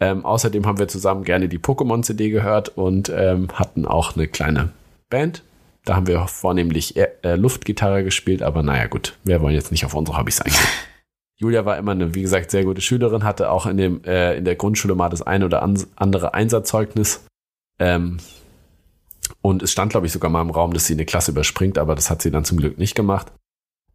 Ähm, 0.00 0.24
außerdem 0.24 0.66
haben 0.66 0.78
wir 0.78 0.88
zusammen 0.88 1.24
gerne 1.24 1.48
die 1.48 1.58
Pokémon-CD 1.58 2.30
gehört 2.30 2.70
und 2.76 3.08
ähm, 3.14 3.48
hatten 3.54 3.86
auch 3.86 4.16
eine 4.16 4.28
kleine 4.28 4.70
Band. 5.08 5.42
Da 5.84 5.96
haben 5.96 6.06
wir 6.06 6.26
vornehmlich 6.26 6.96
äh, 6.96 7.36
Luftgitarre 7.36 8.04
gespielt, 8.04 8.42
aber 8.42 8.62
naja, 8.62 8.86
gut, 8.86 9.16
wir 9.24 9.40
wollen 9.40 9.54
jetzt 9.54 9.70
nicht 9.70 9.84
auf 9.84 9.94
unsere 9.94 10.18
Hobbys 10.18 10.40
eingehen. 10.40 10.60
Julia 11.36 11.64
war 11.64 11.76
immer 11.78 11.92
eine, 11.92 12.14
wie 12.14 12.22
gesagt, 12.22 12.50
sehr 12.50 12.64
gute 12.64 12.80
Schülerin, 12.80 13.24
hatte 13.24 13.50
auch 13.50 13.66
in, 13.66 13.76
dem, 13.76 14.04
äh, 14.04 14.36
in 14.36 14.44
der 14.44 14.54
Grundschule 14.54 14.94
mal 14.94 15.08
das 15.08 15.22
eine 15.22 15.44
oder 15.44 15.62
andere 15.62 16.32
Einsatzzeugnis. 16.32 17.26
Ähm, 17.78 18.18
und 19.42 19.62
es 19.62 19.72
stand, 19.72 19.90
glaube 19.90 20.06
ich, 20.06 20.12
sogar 20.12 20.30
mal 20.30 20.40
im 20.40 20.50
Raum, 20.50 20.72
dass 20.72 20.86
sie 20.86 20.94
eine 20.94 21.04
Klasse 21.04 21.32
überspringt, 21.32 21.76
aber 21.76 21.94
das 21.94 22.08
hat 22.08 22.22
sie 22.22 22.30
dann 22.30 22.44
zum 22.44 22.58
Glück 22.58 22.78
nicht 22.78 22.94
gemacht. 22.94 23.32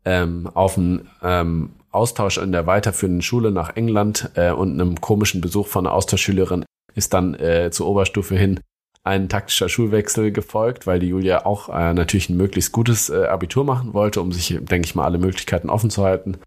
Ähm, 0.09 0.49
auf 0.55 0.75
ein 0.75 1.07
ähm, 1.21 1.73
Austausch 1.91 2.39
in 2.39 2.51
der 2.51 2.65
weiterführenden 2.65 3.21
Schule 3.21 3.51
nach 3.51 3.75
England 3.75 4.31
äh, 4.33 4.49
und 4.49 4.73
einem 4.73 4.99
komischen 4.99 5.39
Besuch 5.39 5.67
von 5.67 5.85
einer 5.85 5.93
Austauschschülerin 5.93 6.65
ist 6.95 7.13
dann 7.13 7.35
äh, 7.35 7.69
zur 7.69 7.85
Oberstufe 7.85 8.35
hin 8.35 8.59
ein 9.03 9.29
taktischer 9.29 9.69
Schulwechsel 9.69 10.31
gefolgt, 10.31 10.87
weil 10.87 10.99
die 10.99 11.09
Julia 11.09 11.45
auch 11.45 11.69
äh, 11.69 11.93
natürlich 11.93 12.27
ein 12.27 12.37
möglichst 12.37 12.71
gutes 12.71 13.11
äh, 13.11 13.25
Abitur 13.25 13.63
machen 13.63 13.93
wollte, 13.93 14.19
um 14.19 14.31
sich, 14.31 14.57
denke 14.59 14.87
ich 14.87 14.95
mal, 14.95 15.05
alle 15.05 15.19
Möglichkeiten 15.19 15.69
offen 15.69 15.91
zu 15.91 16.03
halten. 16.03 16.39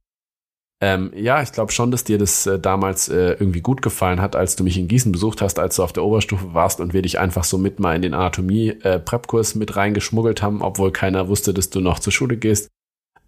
Ähm, 0.81 1.13
ja, 1.15 1.41
ich 1.41 1.53
glaube 1.53 1.71
schon, 1.71 1.93
dass 1.93 2.03
dir 2.03 2.19
das 2.19 2.45
äh, 2.47 2.59
damals 2.59 3.09
äh, 3.09 3.35
irgendwie 3.39 3.61
gut 3.61 3.81
gefallen 3.81 4.21
hat, 4.21 4.35
als 4.35 4.57
du 4.57 4.65
mich 4.65 4.77
in 4.77 4.89
Gießen 4.89 5.13
besucht 5.13 5.41
hast, 5.41 5.61
als 5.61 5.77
du 5.77 5.85
auf 5.85 5.93
der 5.93 6.03
Oberstufe 6.03 6.53
warst 6.53 6.81
und 6.81 6.95
wir 6.95 7.03
dich 7.03 7.21
einfach 7.21 7.45
so 7.45 7.59
mit 7.59 7.79
mal 7.79 7.95
in 7.95 8.03
den 8.03 8.15
Anatomie-Prep-Kurs 8.15 9.55
äh, 9.55 9.59
mit 9.59 9.77
reingeschmuggelt 9.77 10.43
haben, 10.43 10.63
obwohl 10.63 10.91
keiner 10.91 11.29
wusste, 11.29 11.55
dass 11.55 11.71
du 11.71 11.79
noch 11.79 12.01
zur 12.01 12.13
Schule 12.13 12.37
gehst. 12.37 12.69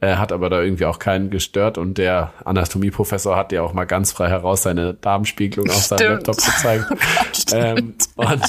Äh, 0.00 0.16
hat 0.16 0.32
aber 0.32 0.50
da 0.50 0.60
irgendwie 0.60 0.84
auch 0.84 0.98
keinen 0.98 1.30
gestört. 1.30 1.78
Und 1.78 1.98
der 1.98 2.32
Anatomieprofessor 2.44 3.36
hat 3.36 3.52
ja 3.52 3.62
auch 3.62 3.72
mal 3.72 3.84
ganz 3.84 4.12
frei 4.12 4.28
heraus 4.28 4.62
seine 4.62 4.94
Darmspiegelung 4.94 5.70
auf 5.70 5.76
seinem 5.76 6.12
Laptop 6.12 6.36
gezeigt. 6.36 6.86
ähm, 7.52 7.94
und, 8.16 8.42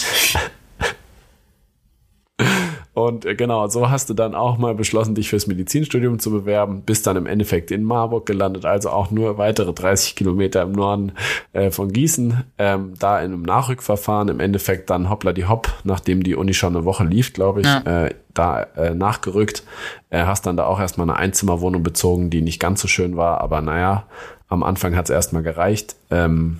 Und 2.95 3.25
äh, 3.25 3.35
genau, 3.35 3.67
so 3.67 3.89
hast 3.89 4.09
du 4.09 4.13
dann 4.13 4.33
auch 4.35 4.57
mal 4.57 4.73
beschlossen, 4.73 5.15
dich 5.15 5.29
fürs 5.29 5.47
Medizinstudium 5.47 6.17
zu 6.17 6.31
bewerben, 6.31 6.83
bist 6.83 7.05
dann 7.05 7.17
im 7.17 7.25
Endeffekt 7.25 7.69
in 7.69 7.83
Marburg 7.83 8.25
gelandet, 8.25 8.63
also 8.65 8.89
auch 8.89 9.11
nur 9.11 9.37
weitere 9.37 9.73
30 9.73 10.15
Kilometer 10.15 10.61
im 10.61 10.71
Norden 10.71 11.11
äh, 11.51 11.71
von 11.71 11.91
Gießen, 11.91 12.45
ähm, 12.57 12.93
da 12.97 13.19
in 13.19 13.33
einem 13.33 13.41
Nachrückverfahren, 13.41 14.29
im 14.29 14.39
Endeffekt 14.39 14.89
dann 14.89 15.09
hoppla 15.09 15.33
die 15.33 15.45
hopp, 15.45 15.73
nachdem 15.83 16.23
die 16.23 16.35
Uni 16.35 16.53
schon 16.53 16.73
eine 16.73 16.85
Woche 16.85 17.03
lief, 17.03 17.33
glaube 17.33 17.61
ich, 17.61 17.67
ja. 17.67 18.05
äh, 18.05 18.15
da 18.33 18.63
äh, 18.63 18.95
nachgerückt, 18.95 19.63
äh, 20.09 20.23
hast 20.23 20.45
dann 20.45 20.55
da 20.55 20.65
auch 20.65 20.79
erstmal 20.79 21.09
eine 21.09 21.19
Einzimmerwohnung 21.19 21.83
bezogen, 21.83 22.29
die 22.29 22.41
nicht 22.41 22.61
ganz 22.61 22.81
so 22.81 22.87
schön 22.87 23.17
war, 23.17 23.41
aber 23.41 23.59
naja, 23.59 24.05
am 24.47 24.63
Anfang 24.63 24.95
hat 24.95 25.05
es 25.05 25.09
erstmal 25.09 25.43
gereicht. 25.43 25.97
Ähm, 26.11 26.59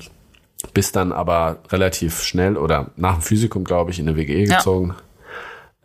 bist 0.73 0.95
dann 0.95 1.11
aber 1.11 1.59
relativ 1.71 2.23
schnell 2.23 2.57
oder 2.57 2.91
nach 2.97 3.15
dem 3.15 3.21
Physikum, 3.21 3.63
glaube 3.63 3.91
ich, 3.91 3.99
in 3.99 4.09
eine 4.09 4.17
WGE 4.17 4.45
gezogen. 4.45 4.89
Ja. 4.89 4.95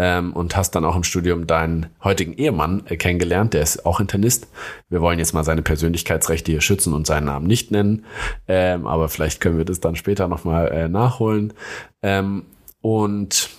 Ähm, 0.02 0.32
und 0.32 0.56
hast 0.56 0.70
dann 0.70 0.86
auch 0.86 0.96
im 0.96 1.04
Studium 1.04 1.46
deinen 1.46 1.86
heutigen 2.02 2.32
Ehemann 2.32 2.84
äh, 2.86 2.96
kennengelernt, 2.96 3.52
der 3.52 3.60
ist 3.60 3.84
auch 3.84 4.00
Internist. 4.00 4.48
Wir 4.88 5.02
wollen 5.02 5.18
jetzt 5.18 5.34
mal 5.34 5.44
seine 5.44 5.60
Persönlichkeitsrechte 5.60 6.52
hier 6.52 6.62
schützen 6.62 6.94
und 6.94 7.06
seinen 7.06 7.26
Namen 7.26 7.46
nicht 7.46 7.70
nennen, 7.70 8.06
ähm, 8.48 8.86
aber 8.86 9.10
vielleicht 9.10 9.42
können 9.42 9.58
wir 9.58 9.66
das 9.66 9.80
dann 9.80 9.96
später 9.96 10.26
nochmal 10.26 10.68
äh, 10.68 10.88
nachholen. 10.88 11.52
Ähm, 12.00 12.44
und 12.80 13.50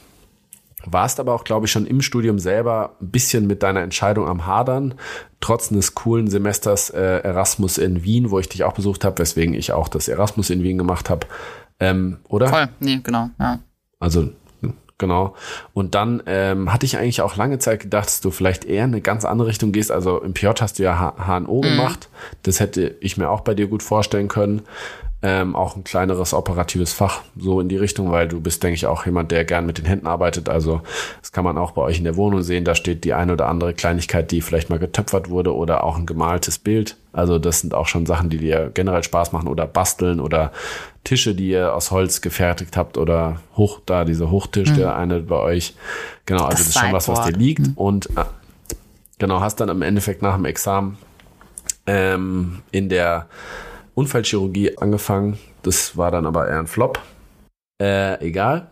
warst 0.83 1.19
aber 1.19 1.35
auch, 1.35 1.43
glaube 1.43 1.67
ich, 1.67 1.71
schon 1.71 1.85
im 1.85 2.01
Studium 2.01 2.39
selber 2.39 2.95
ein 2.99 3.11
bisschen 3.11 3.45
mit 3.45 3.61
deiner 3.61 3.81
Entscheidung 3.81 4.27
am 4.27 4.47
Hadern, 4.47 4.95
trotz 5.41 5.71
eines 5.71 5.93
coolen 5.93 6.27
Semesters 6.27 6.89
äh, 6.89 7.19
Erasmus 7.19 7.77
in 7.77 8.03
Wien, 8.03 8.31
wo 8.31 8.39
ich 8.39 8.49
dich 8.49 8.63
auch 8.63 8.73
besucht 8.73 9.05
habe, 9.05 9.19
weswegen 9.19 9.53
ich 9.53 9.73
auch 9.73 9.87
das 9.87 10.07
Erasmus 10.07 10.49
in 10.49 10.63
Wien 10.63 10.79
gemacht 10.79 11.11
habe. 11.11 11.27
Ähm, 11.79 12.17
oder? 12.29 12.47
Voll, 12.47 12.67
nee, 12.79 12.99
genau, 13.03 13.29
ja. 13.39 13.59
Also, 13.99 14.29
genau. 15.01 15.35
Und 15.73 15.95
dann 15.95 16.23
ähm, 16.25 16.71
hatte 16.71 16.85
ich 16.85 16.97
eigentlich 16.97 17.21
auch 17.21 17.35
lange 17.35 17.59
Zeit 17.59 17.81
gedacht, 17.81 18.07
dass 18.07 18.21
du 18.21 18.31
vielleicht 18.31 18.63
eher 18.63 18.85
in 18.85 18.91
eine 18.91 19.01
ganz 19.01 19.25
andere 19.25 19.49
Richtung 19.49 19.73
gehst. 19.73 19.91
Also 19.91 20.21
im 20.21 20.33
PJ 20.33 20.47
hast 20.61 20.79
du 20.79 20.83
ja 20.83 21.13
HNO 21.17 21.57
mhm. 21.57 21.61
gemacht. 21.61 22.07
Das 22.43 22.61
hätte 22.61 22.95
ich 23.01 23.17
mir 23.17 23.29
auch 23.29 23.41
bei 23.41 23.53
dir 23.53 23.67
gut 23.67 23.83
vorstellen 23.83 24.29
können 24.29 24.61
ähm, 25.23 25.55
auch 25.55 25.75
ein 25.75 25.83
kleineres 25.83 26.33
operatives 26.33 26.93
Fach 26.93 27.21
so 27.37 27.61
in 27.61 27.69
die 27.69 27.77
Richtung, 27.77 28.11
weil 28.11 28.27
du 28.27 28.41
bist, 28.41 28.63
denke 28.63 28.75
ich, 28.75 28.87
auch 28.87 29.05
jemand, 29.05 29.31
der 29.31 29.45
gern 29.45 29.67
mit 29.67 29.77
den 29.77 29.85
Händen 29.85 30.07
arbeitet. 30.07 30.49
Also 30.49 30.81
das 31.21 31.31
kann 31.31 31.43
man 31.43 31.59
auch 31.59 31.71
bei 31.71 31.83
euch 31.83 31.99
in 31.99 32.05
der 32.05 32.15
Wohnung 32.15 32.41
sehen. 32.41 32.65
Da 32.65 32.73
steht 32.73 33.03
die 33.03 33.13
eine 33.13 33.33
oder 33.33 33.47
andere 33.47 33.73
Kleinigkeit, 33.73 34.31
die 34.31 34.41
vielleicht 34.41 34.71
mal 34.71 34.79
getöpfert 34.79 35.29
wurde 35.29 35.55
oder 35.55 35.83
auch 35.83 35.97
ein 35.97 36.07
gemaltes 36.07 36.57
Bild. 36.57 36.97
Also 37.13 37.37
das 37.37 37.59
sind 37.59 37.75
auch 37.75 37.87
schon 37.87 38.07
Sachen, 38.07 38.29
die 38.29 38.39
dir 38.39 38.71
generell 38.73 39.03
Spaß 39.03 39.31
machen 39.31 39.47
oder 39.47 39.67
basteln 39.67 40.19
oder 40.19 40.51
Tische, 41.03 41.35
die 41.35 41.49
ihr 41.49 41.75
aus 41.75 41.91
Holz 41.91 42.21
gefertigt 42.21 42.75
habt 42.75 42.97
oder 42.97 43.41
hoch 43.55 43.79
da 43.85 44.05
dieser 44.05 44.31
Hochtisch, 44.31 44.71
mhm. 44.71 44.75
der 44.75 44.95
eine 44.95 45.19
bei 45.19 45.37
euch. 45.37 45.75
Genau, 46.25 46.45
also 46.45 46.57
das, 46.57 46.65
das 46.65 46.75
ist 46.75 46.79
schon 46.79 46.93
was, 46.93 47.07
was 47.07 47.25
dir 47.25 47.33
liegt 47.33 47.67
mhm. 47.67 47.73
und 47.75 48.05
äh, 48.17 48.23
genau 49.19 49.39
hast 49.39 49.57
dann 49.57 49.69
im 49.69 49.83
Endeffekt 49.83 50.23
nach 50.23 50.35
dem 50.35 50.45
Examen 50.45 50.97
ähm, 51.85 52.61
in 52.71 52.89
der 52.89 53.27
Unfallchirurgie 53.95 54.77
angefangen. 54.77 55.37
Das 55.63 55.97
war 55.97 56.11
dann 56.11 56.25
aber 56.25 56.47
eher 56.47 56.59
ein 56.59 56.67
Flop. 56.67 56.99
Äh, 57.81 58.23
egal. 58.25 58.67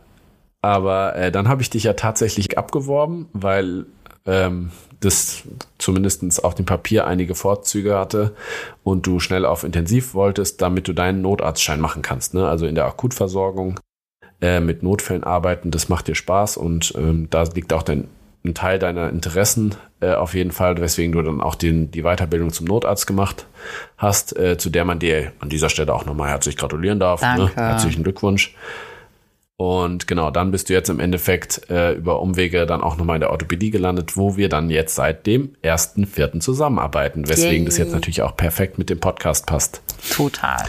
Aber 0.62 1.16
äh, 1.16 1.32
dann 1.32 1.48
habe 1.48 1.62
ich 1.62 1.70
dich 1.70 1.84
ja 1.84 1.94
tatsächlich 1.94 2.58
abgeworben, 2.58 3.30
weil 3.34 3.86
ähm, 4.26 4.72
das 5.00 5.44
zumindest 5.78 6.44
auf 6.44 6.56
dem 6.56 6.66
Papier 6.66 7.08
einige 7.08 7.36
Vorzüge 7.36 7.98
hatte 7.98 8.36
und 8.84 9.08
du 9.08 9.20
schnell 9.20 9.46
auf 9.46 9.64
Intensiv 9.64 10.14
wolltest, 10.14 10.62
damit 10.62 10.88
du 10.88 10.94
deinen 10.94 11.22
Notarztschein 11.22 11.80
machen 11.80 12.02
kannst. 12.02 12.34
Ne? 12.34 12.48
Also 12.48 12.66
in 12.66 12.76
der 12.76 12.86
Akutversorgung 12.86 13.80
äh, 14.42 14.60
mit 14.60 14.84
Notfällen 14.84 15.24
arbeiten, 15.24 15.72
das 15.72 15.88
macht 15.88 16.08
dir 16.08 16.16
Spaß 16.16 16.58
und 16.58 16.94
ähm, 16.98 17.28
da 17.30 17.44
liegt 17.44 17.72
auch 17.72 17.84
dein 17.84 18.10
ein 18.44 18.54
Teil 18.54 18.80
deiner 18.80 19.10
Interessen 19.10 19.76
äh, 20.00 20.14
auf 20.14 20.34
jeden 20.34 20.52
Fall, 20.52 20.80
weswegen 20.80 21.12
du 21.12 21.22
dann 21.22 21.42
auch 21.42 21.56
den, 21.56 21.92
die 21.92 22.04
Weiterbildung 22.04 22.54
zum 22.54 22.68
Notarzt 22.68 23.06
gemacht 23.06 23.48
hast, 23.98 24.38
äh, 24.38 24.58
zu 24.58 24.70
der 24.70 24.86
man 24.86 25.00
dir 25.00 25.34
an 25.40 25.50
dieser 25.50 25.70
Stelle 25.70 25.94
auch 25.94 26.06
nochmal 26.06 26.30
herzlich 26.30 26.56
gratulieren 26.56 27.00
darf. 27.00 27.22
Ne? 27.22 27.52
Herzlichen 27.54 28.04
Glückwunsch. 28.04 28.56
Und 29.58 30.08
genau, 30.08 30.32
dann 30.32 30.52
bist 30.52 30.70
du 30.70 30.74
jetzt 30.74 30.88
im 30.88 31.02
Endeffekt 31.02 31.70
äh, 31.70 31.92
über 31.92 32.22
Umwege 32.22 32.66
dann 32.66 32.80
auch 32.80 32.96
nochmal 32.96 33.18
in 33.18 33.20
der 33.20 33.30
Orthopädie 33.30 33.72
gelandet, 33.72 34.16
wo 34.16 34.38
wir 34.38 34.48
dann 34.48 34.70
jetzt 34.70 34.96
seit 34.96 35.28
dem 35.28 35.54
ersten 35.62 36.06
Vierten 36.06 36.40
zusammenarbeiten, 36.40 37.28
weswegen 37.28 37.64
Yay. 37.64 37.66
das 37.66 37.78
jetzt 37.78 37.92
natürlich 37.92 38.22
auch 38.22 38.38
perfekt 38.38 38.78
mit 38.78 38.90
dem 38.90 39.02
Podcast 39.02 39.48
passt. 39.48 39.82
Total. 40.16 40.64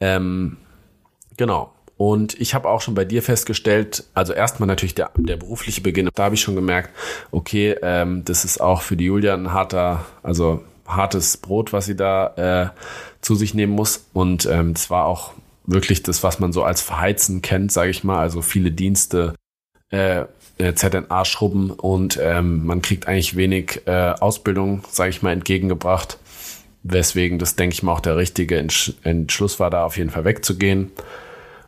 Ähm, 0.00 0.58
genau. 1.38 1.72
Und 2.00 2.40
ich 2.40 2.54
habe 2.54 2.66
auch 2.66 2.80
schon 2.80 2.94
bei 2.94 3.04
dir 3.04 3.22
festgestellt, 3.22 4.04
also 4.14 4.32
erstmal 4.32 4.66
natürlich 4.66 4.94
der, 4.94 5.10
der 5.18 5.36
berufliche 5.36 5.82
Beginn, 5.82 6.08
da 6.14 6.24
habe 6.24 6.34
ich 6.34 6.40
schon 6.40 6.54
gemerkt, 6.54 6.88
okay, 7.30 7.76
ähm, 7.82 8.24
das 8.24 8.46
ist 8.46 8.58
auch 8.58 8.80
für 8.80 8.96
die 8.96 9.04
Julia 9.04 9.34
ein 9.34 9.52
harter, 9.52 10.06
also 10.22 10.64
hartes 10.86 11.36
Brot, 11.36 11.74
was 11.74 11.84
sie 11.84 11.96
da 11.96 12.72
äh, 12.72 13.20
zu 13.20 13.34
sich 13.34 13.52
nehmen 13.52 13.74
muss. 13.74 14.06
Und 14.14 14.46
ähm, 14.46 14.72
war 14.88 15.04
auch 15.04 15.34
wirklich 15.66 16.02
das, 16.02 16.22
was 16.22 16.40
man 16.40 16.54
so 16.54 16.64
als 16.64 16.80
Verheizen 16.80 17.42
kennt, 17.42 17.70
sage 17.70 17.90
ich 17.90 18.02
mal. 18.02 18.20
Also 18.20 18.40
viele 18.40 18.70
Dienste, 18.70 19.34
äh, 19.90 20.24
äh 20.56 20.72
ZNA-Schrubben 20.72 21.70
und 21.70 22.18
ähm, 22.18 22.64
man 22.64 22.80
kriegt 22.80 23.08
eigentlich 23.08 23.36
wenig 23.36 23.82
äh, 23.84 24.14
Ausbildung, 24.18 24.84
sage 24.88 25.10
ich 25.10 25.20
mal, 25.20 25.32
entgegengebracht. 25.32 26.16
Weswegen 26.82 27.38
das, 27.38 27.56
denke 27.56 27.74
ich 27.74 27.82
mal, 27.82 27.92
auch 27.92 28.00
der 28.00 28.16
richtige 28.16 28.56
Entschluss 29.02 29.60
war, 29.60 29.68
da 29.68 29.84
auf 29.84 29.98
jeden 29.98 30.08
Fall 30.08 30.24
wegzugehen. 30.24 30.92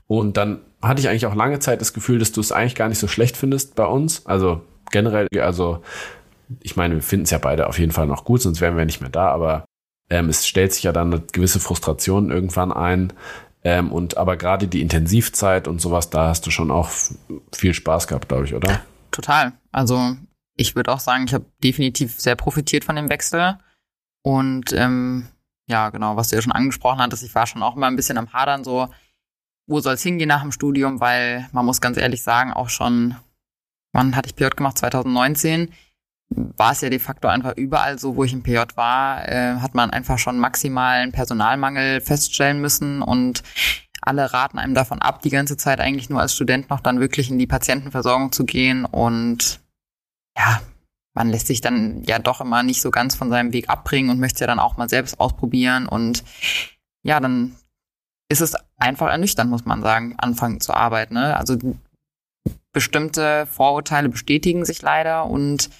Und 0.06 0.36
dann 0.36 0.60
hatte 0.82 1.00
ich 1.00 1.08
eigentlich 1.08 1.26
auch 1.26 1.34
lange 1.34 1.58
Zeit 1.58 1.80
das 1.80 1.92
Gefühl, 1.92 2.18
dass 2.18 2.32
du 2.32 2.40
es 2.40 2.52
eigentlich 2.52 2.74
gar 2.74 2.88
nicht 2.88 2.98
so 2.98 3.08
schlecht 3.08 3.36
findest 3.36 3.74
bei 3.74 3.86
uns. 3.86 4.26
Also 4.26 4.62
generell, 4.90 5.28
also 5.40 5.82
ich 6.60 6.76
meine, 6.76 6.94
wir 6.94 7.02
finden 7.02 7.24
es 7.24 7.30
ja 7.30 7.38
beide 7.38 7.68
auf 7.68 7.78
jeden 7.78 7.92
Fall 7.92 8.06
noch 8.06 8.24
gut, 8.24 8.42
sonst 8.42 8.60
wären 8.60 8.76
wir 8.76 8.84
nicht 8.84 9.00
mehr 9.00 9.10
da, 9.10 9.28
aber 9.28 9.64
ähm, 10.10 10.28
es 10.28 10.46
stellt 10.46 10.72
sich 10.72 10.82
ja 10.82 10.92
dann 10.92 11.12
eine 11.12 11.22
gewisse 11.32 11.60
Frustration 11.60 12.30
irgendwann 12.30 12.72
ein. 12.72 13.12
Ähm, 13.64 13.92
und 13.92 14.16
aber 14.16 14.36
gerade 14.36 14.66
die 14.66 14.82
Intensivzeit 14.82 15.68
und 15.68 15.80
sowas, 15.80 16.10
da 16.10 16.28
hast 16.28 16.44
du 16.46 16.50
schon 16.50 16.70
auch 16.70 16.90
viel 17.52 17.74
Spaß 17.74 18.08
gehabt, 18.08 18.28
glaube 18.28 18.44
ich, 18.44 18.54
oder? 18.54 18.80
Total. 19.12 19.52
Also 19.70 20.16
ich 20.56 20.74
würde 20.74 20.92
auch 20.92 21.00
sagen, 21.00 21.24
ich 21.26 21.34
habe 21.34 21.46
definitiv 21.62 22.20
sehr 22.20 22.34
profitiert 22.34 22.84
von 22.84 22.96
dem 22.96 23.08
Wechsel. 23.08 23.58
Und 24.22 24.72
ähm, 24.72 25.28
ja, 25.66 25.90
genau, 25.90 26.16
was 26.16 26.28
du 26.28 26.36
ja 26.36 26.42
schon 26.42 26.52
angesprochen 26.52 27.00
hattest, 27.00 27.22
ich 27.22 27.34
war 27.34 27.46
schon 27.46 27.62
auch 27.62 27.76
immer 27.76 27.86
ein 27.86 27.96
bisschen 27.96 28.18
am 28.18 28.32
Hadern, 28.32 28.64
so 28.64 28.88
wo 29.66 29.80
soll 29.80 29.94
es 29.94 30.02
hingehen 30.02 30.28
nach 30.28 30.42
dem 30.42 30.52
Studium, 30.52 31.00
weil 31.00 31.48
man 31.52 31.64
muss 31.64 31.80
ganz 31.80 31.96
ehrlich 31.96 32.22
sagen, 32.22 32.52
auch 32.52 32.68
schon, 32.68 33.16
wann 33.92 34.16
hatte 34.16 34.28
ich 34.28 34.36
PJ 34.36 34.48
gemacht? 34.56 34.78
2019 34.78 35.72
war 36.34 36.72
es 36.72 36.80
ja 36.80 36.88
de 36.88 36.98
facto 36.98 37.28
einfach 37.28 37.56
überall 37.56 37.98
so, 37.98 38.16
wo 38.16 38.24
ich 38.24 38.32
im 38.32 38.42
PJ 38.42 38.58
war, 38.74 39.28
äh, 39.28 39.56
hat 39.56 39.74
man 39.74 39.90
einfach 39.90 40.18
schon 40.18 40.38
maximalen 40.38 41.12
Personalmangel 41.12 42.00
feststellen 42.00 42.60
müssen 42.60 43.02
und 43.02 43.42
alle 44.02 44.32
raten 44.32 44.58
einem 44.58 44.74
davon 44.74 45.00
ab, 45.00 45.22
die 45.22 45.30
ganze 45.30 45.56
Zeit 45.56 45.80
eigentlich 45.80 46.10
nur 46.10 46.20
als 46.20 46.34
Student 46.34 46.68
noch 46.70 46.80
dann 46.80 47.00
wirklich 47.00 47.30
in 47.30 47.38
die 47.38 47.46
Patientenversorgung 47.46 48.32
zu 48.32 48.44
gehen. 48.44 48.84
Und 48.84 49.60
ja, 50.36 50.60
man 51.14 51.28
lässt 51.28 51.46
sich 51.46 51.60
dann 51.60 52.02
ja 52.02 52.18
doch 52.18 52.40
immer 52.40 52.64
nicht 52.64 52.82
so 52.82 52.90
ganz 52.90 53.14
von 53.14 53.30
seinem 53.30 53.52
Weg 53.52 53.68
abbringen 53.68 54.10
und 54.10 54.18
möchte 54.18 54.40
ja 54.40 54.48
dann 54.48 54.58
auch 54.58 54.76
mal 54.76 54.88
selbst 54.88 55.20
ausprobieren. 55.20 55.86
Und 55.86 56.24
ja, 57.04 57.20
dann 57.20 57.54
ist 58.32 58.40
es 58.40 58.56
einfach 58.78 59.10
ernüchternd, 59.10 59.50
muss 59.50 59.66
man 59.66 59.82
sagen, 59.82 60.16
anfangen 60.18 60.60
zu 60.60 60.72
arbeiten. 60.72 61.14
Ne? 61.14 61.36
Also 61.36 61.56
bestimmte 62.72 63.46
Vorurteile 63.46 64.08
bestätigen 64.08 64.64
sich 64.64 64.80
leider 64.80 65.26
und 65.26 65.70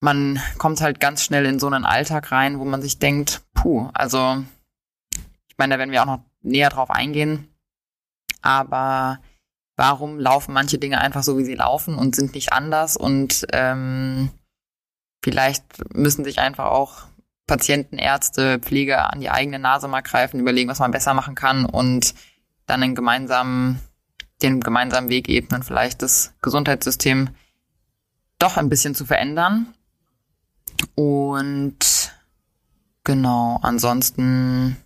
man 0.00 0.40
kommt 0.58 0.80
halt 0.80 1.00
ganz 1.00 1.22
schnell 1.22 1.46
in 1.46 1.58
so 1.58 1.66
einen 1.68 1.84
Alltag 1.84 2.30
rein, 2.32 2.58
wo 2.58 2.64
man 2.64 2.82
sich 2.82 2.98
denkt, 2.98 3.42
puh, 3.54 3.88
also 3.94 4.44
ich 5.48 5.56
meine, 5.56 5.74
da 5.74 5.78
werden 5.78 5.90
wir 5.90 6.02
auch 6.02 6.06
noch 6.06 6.24
näher 6.42 6.70
drauf 6.70 6.90
eingehen, 6.90 7.48
aber 8.42 9.20
warum 9.76 10.18
laufen 10.18 10.52
manche 10.52 10.78
Dinge 10.78 11.00
einfach 11.00 11.22
so, 11.22 11.38
wie 11.38 11.44
sie 11.44 11.54
laufen 11.54 11.94
und 11.96 12.16
sind 12.16 12.34
nicht 12.34 12.52
anders 12.52 12.96
und 12.96 13.46
ähm, 13.52 14.30
vielleicht 15.24 15.94
müssen 15.94 16.24
sich 16.24 16.38
einfach 16.38 16.66
auch 16.66 17.07
Patienten, 17.48 17.98
Ärzte, 17.98 18.60
Pfleger 18.60 19.12
an 19.12 19.20
die 19.20 19.30
eigene 19.30 19.58
Nase 19.58 19.88
mal 19.88 20.02
greifen, 20.02 20.38
überlegen, 20.38 20.70
was 20.70 20.78
man 20.78 20.92
besser 20.92 21.14
machen 21.14 21.34
kann 21.34 21.64
und 21.66 22.14
dann 22.66 22.82
einen 22.82 22.94
gemeinsamen, 22.94 23.80
den 24.42 24.60
gemeinsamen 24.60 25.08
Weg 25.08 25.28
ebnen, 25.28 25.64
vielleicht 25.64 26.02
das 26.02 26.34
Gesundheitssystem 26.42 27.30
doch 28.38 28.56
ein 28.56 28.68
bisschen 28.68 28.94
zu 28.94 29.04
verändern. 29.04 29.74
Und 30.94 32.12
genau, 33.02 33.58
ansonsten, 33.62 34.76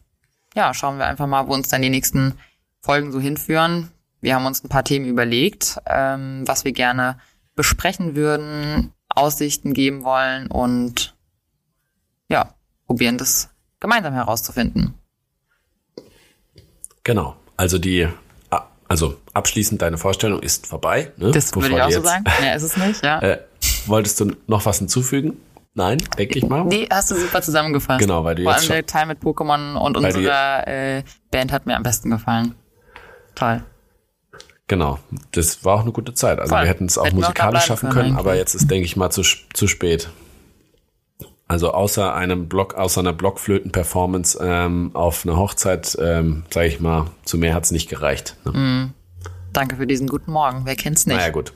ja, 0.54 0.72
schauen 0.72 0.98
wir 0.98 1.06
einfach 1.06 1.26
mal, 1.26 1.48
wo 1.48 1.52
uns 1.52 1.68
dann 1.68 1.82
die 1.82 1.90
nächsten 1.90 2.38
Folgen 2.80 3.12
so 3.12 3.20
hinführen. 3.20 3.90
Wir 4.20 4.36
haben 4.36 4.46
uns 4.46 4.64
ein 4.64 4.68
paar 4.68 4.84
Themen 4.84 5.06
überlegt, 5.06 5.78
ähm, 5.86 6.44
was 6.46 6.64
wir 6.64 6.72
gerne 6.72 7.18
besprechen 7.56 8.14
würden, 8.14 8.92
Aussichten 9.08 9.74
geben 9.74 10.04
wollen 10.04 10.46
und 10.46 11.14
ja, 12.32 12.54
probieren 12.86 13.18
das 13.18 13.50
gemeinsam 13.80 14.14
herauszufinden. 14.14 14.94
Genau. 17.04 17.36
Also 17.56 17.78
die 17.78 18.08
Also 18.88 19.16
abschließend, 19.32 19.80
deine 19.80 19.96
Vorstellung 19.96 20.40
ist 20.40 20.66
vorbei. 20.66 21.12
Ne? 21.16 21.30
Das 21.30 21.54
würde 21.54 21.74
ich 21.74 21.80
auch 21.80 21.90
so 21.90 22.02
sagen. 22.02 22.24
Nee, 22.42 22.54
ist 22.54 22.62
es 22.62 22.76
nicht, 22.76 23.02
ja. 23.02 23.18
Äh, 23.22 23.38
wolltest 23.86 24.20
du 24.20 24.36
noch 24.46 24.66
was 24.66 24.80
hinzufügen? 24.80 25.38
Nein, 25.72 25.96
denke 26.18 26.38
ich 26.38 26.46
mal. 26.46 26.64
Nee, 26.64 26.86
hast 26.90 27.10
du 27.10 27.14
super 27.14 27.40
zusammengefasst. 27.40 28.00
Genau, 28.00 28.22
weil 28.24 28.34
du 28.34 28.42
Vor 28.42 28.52
jetzt 28.52 28.64
allem 28.64 28.72
der 28.72 28.86
Teil 28.86 29.06
mit 29.06 29.20
Pokémon 29.20 29.76
und 29.76 29.96
unserer 29.96 30.68
äh, 30.68 31.04
Band 31.30 31.52
hat 31.52 31.64
mir 31.64 31.76
am 31.76 31.82
besten 31.82 32.10
gefallen. 32.10 32.54
Toll. 33.34 33.62
Genau, 34.68 34.98
das 35.30 35.64
war 35.64 35.76
auch 35.76 35.82
eine 35.82 35.92
gute 35.92 36.12
Zeit. 36.12 36.38
Also 36.38 36.54
Voll. 36.54 36.64
wir 36.64 36.68
hätten 36.68 36.84
es 36.84 36.98
auch 36.98 37.06
hätten 37.06 37.16
musikalisch 37.16 37.64
schaffen 37.64 37.88
können, 37.88 38.08
können 38.08 38.18
aber 38.18 38.34
jetzt 38.34 38.54
ist, 38.54 38.70
denke 38.70 38.84
ich 38.84 38.96
mal, 38.96 39.10
zu, 39.10 39.22
zu 39.54 39.66
spät. 39.66 40.10
Also 41.52 41.72
außer 41.72 42.14
einem 42.14 42.48
Block, 42.48 42.76
außer 42.76 43.00
einer 43.00 43.12
Blockflöten-Performance 43.12 44.38
ähm, 44.42 44.90
auf 44.94 45.26
einer 45.26 45.36
Hochzeit, 45.36 45.98
ähm, 46.00 46.44
sage 46.48 46.68
ich 46.68 46.80
mal, 46.80 47.08
zu 47.26 47.36
mehr 47.36 47.52
hat's 47.52 47.72
nicht 47.72 47.90
gereicht. 47.90 48.36
Ne? 48.46 48.52
Mm. 48.52 48.94
Danke 49.52 49.76
für 49.76 49.86
diesen 49.86 50.08
guten 50.08 50.32
Morgen. 50.32 50.62
Wer 50.64 50.76
kennt's 50.76 51.04
nicht? 51.04 51.18
Naja, 51.18 51.28
gut. 51.28 51.52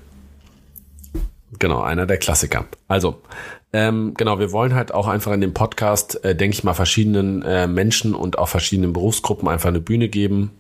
Genau, 1.59 1.81
einer 1.81 2.05
der 2.05 2.19
Klassiker. 2.19 2.67
Also, 2.89 3.23
ähm, 3.73 4.13
genau, 4.19 4.39
wir 4.39 4.53
wollen 4.53 4.75
halt 4.75 4.93
auch 4.93 5.09
einfach 5.09 5.33
in 5.33 5.41
dem 5.41 5.55
Podcast, 5.55 6.23
äh, 6.27 6.37
denke 6.37 6.59
ich 6.59 6.63
mal, 6.63 6.75
verschiedenen 6.75 7.41
äh, 7.41 7.67
Menschen 7.67 8.15
und 8.15 8.39
auch 8.39 8.51
verschiedenen 8.51 8.93
Berufsgruppen 8.93 9.49
einfach 9.49 9.71
eine 9.71 9.81
Bühne 9.81 10.11
geben, 10.11 10.51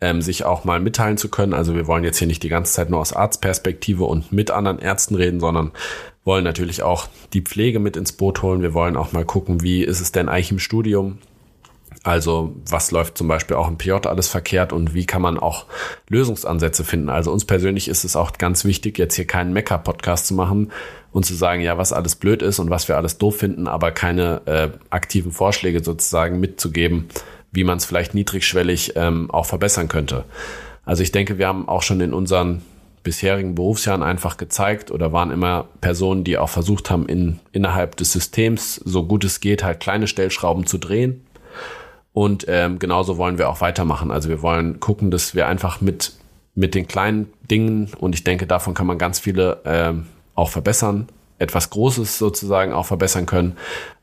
ähm, 0.00 0.22
sich 0.22 0.44
auch 0.44 0.62
mal 0.62 0.78
mitteilen 0.78 1.16
zu 1.16 1.28
können. 1.28 1.52
Also 1.52 1.74
wir 1.74 1.88
wollen 1.88 2.04
jetzt 2.04 2.18
hier 2.18 2.28
nicht 2.28 2.44
die 2.44 2.48
ganze 2.48 2.74
Zeit 2.74 2.90
nur 2.90 3.00
aus 3.00 3.12
Arztperspektive 3.12 4.04
und 4.04 4.30
mit 4.30 4.52
anderen 4.52 4.78
Ärzten 4.78 5.16
reden, 5.16 5.40
sondern 5.40 5.72
wollen 6.28 6.44
natürlich 6.44 6.82
auch 6.82 7.08
die 7.32 7.40
Pflege 7.40 7.78
mit 7.78 7.96
ins 7.96 8.12
Boot 8.12 8.42
holen. 8.42 8.60
Wir 8.60 8.74
wollen 8.74 8.98
auch 8.98 9.12
mal 9.12 9.24
gucken, 9.24 9.62
wie 9.62 9.82
ist 9.82 10.00
es 10.00 10.12
denn 10.12 10.28
eigentlich 10.28 10.52
im 10.52 10.58
Studium? 10.58 11.16
Also 12.04 12.54
was 12.68 12.90
läuft 12.90 13.16
zum 13.16 13.28
Beispiel 13.28 13.56
auch 13.56 13.66
im 13.66 13.78
PJ 13.78 14.06
alles 14.06 14.28
verkehrt 14.28 14.74
und 14.74 14.92
wie 14.92 15.06
kann 15.06 15.22
man 15.22 15.38
auch 15.38 15.64
Lösungsansätze 16.10 16.84
finden? 16.84 17.08
Also 17.08 17.32
uns 17.32 17.46
persönlich 17.46 17.88
ist 17.88 18.04
es 18.04 18.14
auch 18.14 18.32
ganz 18.32 18.66
wichtig, 18.66 18.98
jetzt 18.98 19.14
hier 19.14 19.26
keinen 19.26 19.54
Mecker-Podcast 19.54 20.26
zu 20.26 20.34
machen 20.34 20.70
und 21.12 21.24
zu 21.24 21.34
sagen, 21.34 21.62
ja, 21.62 21.78
was 21.78 21.94
alles 21.94 22.14
blöd 22.14 22.42
ist 22.42 22.58
und 22.58 22.68
was 22.68 22.88
wir 22.88 22.98
alles 22.98 23.16
doof 23.16 23.38
finden, 23.38 23.66
aber 23.66 23.90
keine 23.90 24.42
äh, 24.44 24.68
aktiven 24.90 25.32
Vorschläge 25.32 25.82
sozusagen 25.82 26.38
mitzugeben, 26.40 27.08
wie 27.52 27.64
man 27.64 27.78
es 27.78 27.86
vielleicht 27.86 28.12
niedrigschwellig 28.12 28.92
ähm, 28.96 29.30
auch 29.30 29.46
verbessern 29.46 29.88
könnte. 29.88 30.24
Also 30.84 31.02
ich 31.02 31.10
denke, 31.10 31.38
wir 31.38 31.48
haben 31.48 31.68
auch 31.68 31.82
schon 31.82 32.02
in 32.02 32.12
unseren 32.12 32.60
bisherigen 33.08 33.54
Berufsjahren 33.54 34.02
einfach 34.02 34.36
gezeigt 34.36 34.90
oder 34.90 35.14
waren 35.14 35.30
immer 35.30 35.68
Personen, 35.80 36.24
die 36.24 36.36
auch 36.36 36.50
versucht 36.50 36.90
haben, 36.90 37.06
in, 37.06 37.40
innerhalb 37.52 37.96
des 37.96 38.12
Systems, 38.12 38.74
so 38.84 39.06
gut 39.06 39.24
es 39.24 39.40
geht, 39.40 39.64
halt 39.64 39.80
kleine 39.80 40.06
Stellschrauben 40.06 40.66
zu 40.66 40.76
drehen. 40.76 41.24
Und 42.12 42.44
ähm, 42.48 42.78
genauso 42.78 43.16
wollen 43.16 43.38
wir 43.38 43.48
auch 43.48 43.62
weitermachen. 43.62 44.10
Also 44.10 44.28
wir 44.28 44.42
wollen 44.42 44.78
gucken, 44.78 45.10
dass 45.10 45.34
wir 45.34 45.48
einfach 45.48 45.80
mit, 45.80 46.12
mit 46.54 46.74
den 46.74 46.86
kleinen 46.86 47.32
Dingen, 47.50 47.90
und 47.98 48.14
ich 48.14 48.24
denke, 48.24 48.46
davon 48.46 48.74
kann 48.74 48.86
man 48.86 48.98
ganz 48.98 49.20
viele 49.20 49.62
ähm, 49.64 50.06
auch 50.34 50.50
verbessern, 50.50 51.08
etwas 51.38 51.70
Großes 51.70 52.18
sozusagen 52.18 52.74
auch 52.74 52.84
verbessern 52.84 53.24
können, 53.24 53.56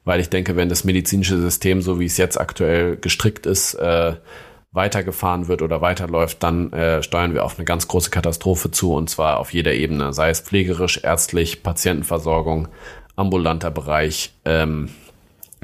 weil 0.04 0.20
ich 0.20 0.32
denke, 0.32 0.56
wenn 0.56 0.70
das 0.70 0.84
medizinische 0.84 1.40
System, 1.40 1.84
so 1.84 2.00
wie 2.00 2.06
es 2.06 2.18
jetzt 2.18 2.40
aktuell 2.40 2.98
gestrickt 2.98 3.46
ist, 3.46 3.76
äh, 3.76 4.14
weitergefahren 4.75 5.48
wird 5.48 5.62
oder 5.62 5.82
weiterläuft, 5.82 6.44
dann 6.44 6.72
äh, 6.74 7.01
steuern 7.01 7.34
wir 7.34 7.44
auf 7.44 7.58
eine 7.58 7.65
ganz 7.65 7.88
große 7.88 8.10
Katastrophe 8.10 8.72
zu 8.72 8.94
und 8.94 9.10
zwar 9.10 9.39
auf 9.39 9.53
jeder 9.53 9.74
Ebene, 9.74 10.13
sei 10.13 10.29
es 10.29 10.41
pflegerisch, 10.41 11.00
ärztlich, 11.03 11.63
Patientenversorgung, 11.63 12.67
ambulanter 13.15 13.72
Bereich, 13.72 14.34
ähm, 14.44 14.89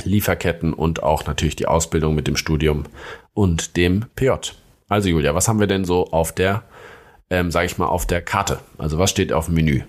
Lieferketten 0.04 0.74
und 0.74 1.04
auch 1.04 1.26
natürlich 1.26 1.56
die 1.56 1.68
Ausbildung 1.68 2.16
mit 2.16 2.28
dem 2.28 2.36
Studium 2.36 2.86
und 3.34 3.78
dem 3.78 4.06
PJ. 4.16 4.32
Also 4.88 5.10
Julia, 5.10 5.36
was 5.36 5.48
haben 5.48 5.60
wir 5.60 5.68
denn 5.68 5.86
so 5.86 6.08
auf 6.08 6.32
der, 6.32 6.64
ähm, 7.30 7.52
sage 7.52 7.66
ich 7.66 7.78
mal, 7.78 7.88
auf 7.88 8.06
der 8.06 8.22
Karte? 8.22 8.60
Also 8.78 8.98
was 8.98 9.12
steht 9.12 9.32
auf 9.32 9.46
dem 9.46 9.56
Menü? 9.56 9.84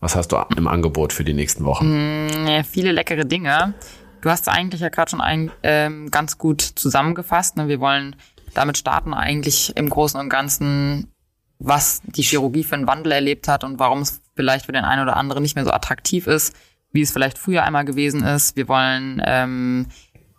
Was 0.00 0.14
hast 0.14 0.28
du 0.28 0.36
im 0.56 0.68
Angebot 0.68 1.12
für 1.12 1.24
die 1.24 1.32
nächsten 1.32 1.64
Wochen? 1.64 2.26
Mm, 2.26 2.64
viele 2.64 2.92
leckere 2.92 3.24
Dinge. 3.24 3.74
Du 4.20 4.30
hast 4.30 4.48
eigentlich 4.48 4.80
ja 4.80 4.88
gerade 4.88 5.10
schon 5.10 5.20
ein, 5.20 5.50
ähm, 5.62 6.10
ganz 6.10 6.38
gut 6.38 6.60
zusammengefasst. 6.60 7.56
Ne? 7.56 7.68
Wir 7.68 7.80
wollen 7.80 8.16
damit 8.54 8.78
starten 8.78 9.14
eigentlich 9.14 9.76
im 9.76 9.88
Großen 9.88 10.18
und 10.18 10.28
Ganzen, 10.28 11.12
was 11.58 12.02
die 12.04 12.22
Chirurgie 12.22 12.64
für 12.64 12.76
einen 12.76 12.86
Wandel 12.86 13.12
erlebt 13.12 13.48
hat 13.48 13.64
und 13.64 13.78
warum 13.78 14.00
es 14.00 14.20
vielleicht 14.36 14.66
für 14.66 14.72
den 14.72 14.84
einen 14.84 15.02
oder 15.02 15.16
anderen 15.16 15.42
nicht 15.42 15.56
mehr 15.56 15.64
so 15.64 15.72
attraktiv 15.72 16.26
ist, 16.26 16.54
wie 16.92 17.02
es 17.02 17.10
vielleicht 17.10 17.38
früher 17.38 17.64
einmal 17.64 17.84
gewesen 17.84 18.24
ist. 18.24 18.56
Wir 18.56 18.68
wollen 18.68 19.20
ähm, 19.24 19.86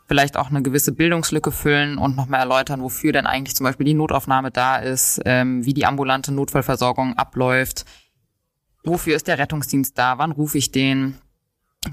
vielleicht 0.07 0.37
auch 0.37 0.49
eine 0.49 0.61
gewisse 0.61 0.91
Bildungslücke 0.91 1.51
füllen 1.51 1.97
und 1.97 2.15
nochmal 2.15 2.39
erläutern, 2.39 2.81
wofür 2.81 3.11
denn 3.11 3.27
eigentlich 3.27 3.55
zum 3.55 3.65
Beispiel 3.65 3.85
die 3.85 3.93
Notaufnahme 3.93 4.51
da 4.51 4.77
ist, 4.77 5.21
ähm, 5.25 5.65
wie 5.65 5.73
die 5.73 5.85
ambulante 5.85 6.31
Notfallversorgung 6.31 7.17
abläuft, 7.17 7.85
Wofür 8.83 9.15
ist 9.15 9.27
der 9.27 9.37
Rettungsdienst 9.37 9.97
da? 9.97 10.17
Wann 10.17 10.31
rufe 10.31 10.57
ich 10.57 10.71
den? 10.71 11.15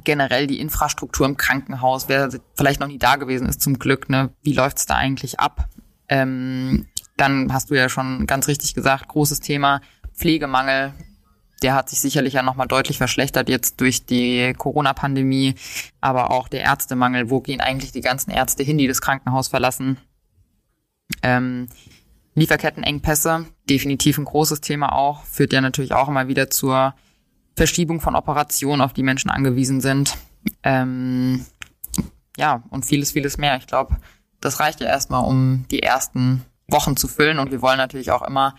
Generell 0.02 0.46
die 0.46 0.60
Infrastruktur 0.60 1.26
im 1.26 1.36
Krankenhaus, 1.36 2.08
wer 2.08 2.28
vielleicht 2.56 2.80
noch 2.80 2.88
nie 2.88 2.98
da 2.98 3.16
gewesen 3.16 3.48
ist 3.48 3.60
zum 3.60 3.78
Glück, 3.78 4.08
ne? 4.08 4.30
Wie 4.42 4.52
läuft's 4.52 4.86
da 4.86 4.96
eigentlich 4.96 5.38
ab? 5.38 5.68
Ähm, 6.08 6.86
dann 7.16 7.52
hast 7.52 7.70
du 7.70 7.74
ja 7.74 7.88
schon 7.88 8.26
ganz 8.26 8.48
richtig 8.48 8.74
gesagt, 8.74 9.08
großes 9.08 9.40
Thema 9.40 9.80
Pflegemangel. 10.14 10.92
Der 11.62 11.74
hat 11.74 11.88
sich 11.88 12.00
sicherlich 12.00 12.34
ja 12.34 12.42
nochmal 12.42 12.68
deutlich 12.68 12.98
verschlechtert 12.98 13.48
jetzt 13.48 13.80
durch 13.80 14.04
die 14.04 14.52
Corona-Pandemie, 14.56 15.54
aber 16.00 16.30
auch 16.30 16.48
der 16.48 16.62
Ärztemangel. 16.62 17.30
Wo 17.30 17.40
gehen 17.40 17.60
eigentlich 17.60 17.92
die 17.92 18.02
ganzen 18.02 18.30
Ärzte 18.30 18.62
hin, 18.62 18.76
die 18.76 18.86
das 18.86 19.00
Krankenhaus 19.00 19.48
verlassen? 19.48 19.96
Ähm, 21.22 21.68
Lieferkettenengpässe, 22.34 23.46
definitiv 23.70 24.18
ein 24.18 24.26
großes 24.26 24.60
Thema 24.60 24.92
auch, 24.92 25.24
führt 25.24 25.54
ja 25.54 25.62
natürlich 25.62 25.94
auch 25.94 26.08
immer 26.08 26.28
wieder 26.28 26.50
zur 26.50 26.94
Verschiebung 27.56 28.02
von 28.02 28.14
Operationen, 28.14 28.82
auf 28.82 28.92
die 28.92 29.02
Menschen 29.02 29.30
angewiesen 29.30 29.80
sind. 29.80 30.18
Ähm, 30.62 31.46
ja, 32.36 32.62
und 32.68 32.84
vieles, 32.84 33.12
vieles 33.12 33.38
mehr. 33.38 33.56
Ich 33.56 33.66
glaube, 33.66 33.96
das 34.40 34.60
reicht 34.60 34.80
ja 34.80 34.86
erstmal, 34.86 35.24
um 35.24 35.64
die 35.70 35.82
ersten 35.82 36.44
Wochen 36.68 36.96
zu 36.96 37.08
füllen. 37.08 37.38
Und 37.38 37.50
wir 37.50 37.62
wollen 37.62 37.78
natürlich 37.78 38.10
auch 38.10 38.22
immer 38.22 38.54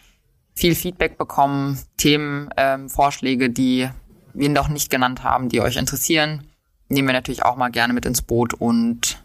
viel 0.54 0.76
Feedback 0.76 1.18
bekommen, 1.18 1.80
Themen, 1.98 2.50
ähm, 2.58 2.90
Vorschläge, 2.90 3.50
die 3.50 3.90
wir 4.34 4.50
noch 4.50 4.70
nicht 4.70 4.90
genannt 4.90 5.24
haben, 5.24 5.50
die 5.50 5.62
euch 5.62 5.78
interessieren. 5.78 6.44
Nehmen 6.90 7.08
wir 7.08 7.14
natürlich 7.14 7.44
auch 7.44 7.58
mal 7.58 7.70
gerne 7.70 7.94
mit 7.94 8.06
ins 8.06 8.22
Boot. 8.22 8.54
Und 8.54 9.24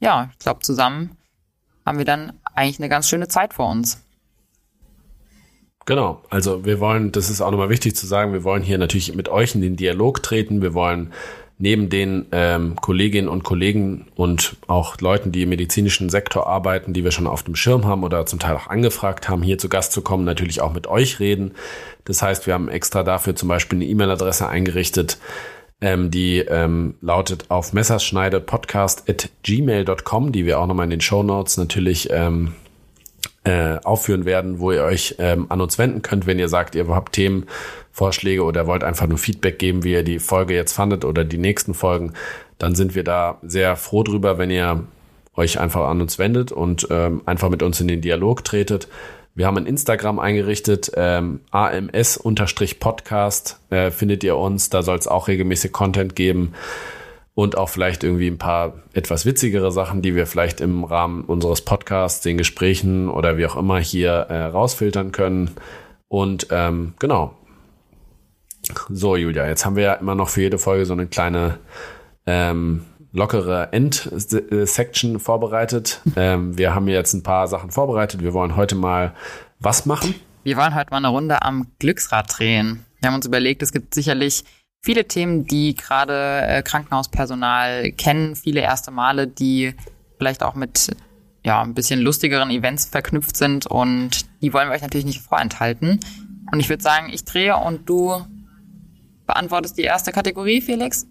ja, 0.00 0.30
ich 0.32 0.38
glaube, 0.38 0.60
zusammen 0.60 1.16
haben 1.84 1.98
wir 1.98 2.04
dann 2.04 2.32
eigentlich 2.54 2.78
eine 2.78 2.88
ganz 2.88 3.08
schöne 3.08 3.28
Zeit 3.28 3.54
vor 3.54 3.70
uns. 3.70 4.02
Genau, 5.84 6.22
also 6.30 6.64
wir 6.64 6.78
wollen, 6.78 7.10
das 7.10 7.28
ist 7.28 7.40
auch 7.40 7.50
nochmal 7.50 7.68
wichtig 7.68 7.96
zu 7.96 8.06
sagen, 8.06 8.32
wir 8.32 8.44
wollen 8.44 8.62
hier 8.62 8.78
natürlich 8.78 9.14
mit 9.16 9.28
euch 9.28 9.54
in 9.56 9.60
den 9.60 9.76
Dialog 9.76 10.22
treten. 10.22 10.62
Wir 10.62 10.74
wollen 10.74 11.12
neben 11.58 11.88
den 11.88 12.26
ähm, 12.32 12.76
Kolleginnen 12.76 13.28
und 13.28 13.44
Kollegen 13.44 14.06
und 14.14 14.56
auch 14.66 15.00
Leuten, 15.00 15.32
die 15.32 15.42
im 15.42 15.50
medizinischen 15.50 16.10
Sektor 16.10 16.46
arbeiten, 16.46 16.92
die 16.92 17.04
wir 17.04 17.12
schon 17.12 17.26
auf 17.26 17.42
dem 17.42 17.54
Schirm 17.54 17.86
haben 17.86 18.04
oder 18.04 18.26
zum 18.26 18.38
Teil 18.38 18.56
auch 18.56 18.68
angefragt 18.68 19.28
haben, 19.28 19.42
hier 19.42 19.58
zu 19.58 19.68
Gast 19.68 19.92
zu 19.92 20.02
kommen, 20.02 20.24
natürlich 20.24 20.60
auch 20.60 20.72
mit 20.72 20.86
euch 20.86 21.20
reden. 21.20 21.52
Das 22.04 22.22
heißt, 22.22 22.46
wir 22.46 22.54
haben 22.54 22.68
extra 22.68 23.02
dafür 23.02 23.36
zum 23.36 23.48
Beispiel 23.48 23.78
eine 23.78 23.86
E-Mail-Adresse 23.86 24.48
eingerichtet, 24.48 25.18
ähm, 25.80 26.10
die 26.10 26.38
ähm, 26.38 26.94
lautet 27.00 27.50
auf 27.50 27.72
messerschneidepodcast.gmail.com, 27.72 30.32
die 30.32 30.46
wir 30.46 30.60
auch 30.60 30.66
nochmal 30.66 30.84
in 30.84 30.90
den 30.90 31.00
Show 31.00 31.22
Notes 31.22 31.56
natürlich 31.56 32.08
ähm, 32.10 32.54
äh, 33.44 33.78
aufführen 33.82 34.24
werden, 34.24 34.60
wo 34.60 34.70
ihr 34.72 34.84
euch 34.84 35.16
ähm, 35.18 35.46
an 35.48 35.60
uns 35.60 35.78
wenden 35.78 36.02
könnt, 36.02 36.26
wenn 36.26 36.38
ihr 36.38 36.48
sagt, 36.48 36.74
ihr 36.74 36.86
habt 36.88 37.12
Themenvorschläge 37.12 38.44
oder 38.44 38.66
wollt 38.66 38.84
einfach 38.84 39.06
nur 39.06 39.18
Feedback 39.18 39.58
geben, 39.58 39.84
wie 39.84 39.92
ihr 39.92 40.04
die 40.04 40.18
Folge 40.18 40.54
jetzt 40.54 40.72
fandet 40.72 41.04
oder 41.04 41.24
die 41.24 41.38
nächsten 41.38 41.74
Folgen, 41.74 42.12
dann 42.58 42.74
sind 42.74 42.94
wir 42.94 43.04
da 43.04 43.38
sehr 43.42 43.76
froh 43.76 44.02
drüber, 44.04 44.38
wenn 44.38 44.50
ihr 44.50 44.84
euch 45.34 45.58
einfach 45.58 45.88
an 45.88 46.00
uns 46.00 46.18
wendet 46.18 46.52
und 46.52 46.86
ähm, 46.90 47.22
einfach 47.26 47.48
mit 47.48 47.62
uns 47.62 47.80
in 47.80 47.88
den 47.88 48.00
Dialog 48.00 48.44
tretet. 48.44 48.86
Wir 49.34 49.46
haben 49.46 49.56
ein 49.56 49.64
Instagram 49.66 50.18
eingerichtet, 50.18 50.92
ähm, 50.94 51.40
AMS-Podcast 51.50 52.00
äh, 53.70 53.90
findet 53.90 54.22
ihr 54.24 54.36
uns. 54.36 54.68
Da 54.68 54.82
soll 54.82 54.98
es 54.98 55.08
auch 55.08 55.26
regelmäßig 55.26 55.72
Content 55.72 56.14
geben 56.14 56.52
und 57.34 57.56
auch 57.56 57.68
vielleicht 57.68 58.04
irgendwie 58.04 58.28
ein 58.28 58.38
paar 58.38 58.74
etwas 58.92 59.24
witzigere 59.24 59.72
Sachen, 59.72 60.02
die 60.02 60.14
wir 60.14 60.26
vielleicht 60.26 60.60
im 60.60 60.84
Rahmen 60.84 61.24
unseres 61.24 61.62
Podcasts, 61.62 62.20
den 62.20 62.36
Gesprächen 62.36 63.08
oder 63.08 63.38
wie 63.38 63.46
auch 63.46 63.56
immer 63.56 63.78
hier 63.78 64.12
äh, 64.12 64.44
rausfiltern 64.44 65.12
können. 65.12 65.50
Und 66.08 66.48
ähm, 66.50 66.94
genau. 66.98 67.34
So, 68.90 69.16
Julia, 69.16 69.46
jetzt 69.48 69.64
haben 69.64 69.76
wir 69.76 69.82
ja 69.82 69.94
immer 69.94 70.14
noch 70.14 70.28
für 70.28 70.42
jede 70.42 70.58
Folge 70.58 70.84
so 70.84 70.92
eine 70.92 71.06
kleine 71.06 71.58
ähm, 72.26 72.84
lockere 73.12 73.72
End-Section 73.72 75.18
vorbereitet. 75.18 76.00
Ähm, 76.16 76.56
wir 76.56 76.74
haben 76.74 76.86
jetzt 76.88 77.14
ein 77.14 77.22
paar 77.22 77.48
Sachen 77.48 77.70
vorbereitet. 77.70 78.22
Wir 78.22 78.34
wollen 78.34 78.56
heute 78.56 78.74
mal 78.74 79.14
was 79.58 79.86
machen? 79.86 80.14
Wir 80.44 80.56
wollen 80.56 80.74
heute 80.74 80.90
mal 80.90 80.98
eine 80.98 81.08
Runde 81.08 81.42
am 81.42 81.68
Glücksrad 81.78 82.38
drehen. 82.38 82.84
Wir 83.00 83.08
haben 83.08 83.16
uns 83.16 83.26
überlegt, 83.26 83.62
es 83.62 83.72
gibt 83.72 83.94
sicherlich 83.94 84.44
viele 84.82 85.06
Themen, 85.06 85.46
die 85.46 85.74
gerade 85.74 86.42
äh, 86.42 86.62
Krankenhauspersonal 86.62 87.92
kennen, 87.92 88.34
viele 88.34 88.60
erste 88.60 88.90
Male, 88.90 89.28
die 89.28 89.74
vielleicht 90.18 90.42
auch 90.42 90.54
mit 90.54 90.90
ja, 91.44 91.62
ein 91.62 91.74
bisschen 91.74 92.00
lustigeren 92.00 92.50
Events 92.50 92.86
verknüpft 92.86 93.36
sind 93.36 93.66
und 93.66 94.26
die 94.42 94.52
wollen 94.52 94.68
wir 94.68 94.74
euch 94.74 94.82
natürlich 94.82 95.06
nicht 95.06 95.22
vorenthalten. 95.22 95.98
Und 96.52 96.60
ich 96.60 96.68
würde 96.68 96.82
sagen, 96.82 97.10
ich 97.12 97.24
drehe 97.24 97.56
und 97.56 97.88
du 97.88 98.24
beantwortest 99.26 99.78
die 99.78 99.82
erste 99.82 100.12
Kategorie, 100.12 100.60
Felix. 100.60 101.06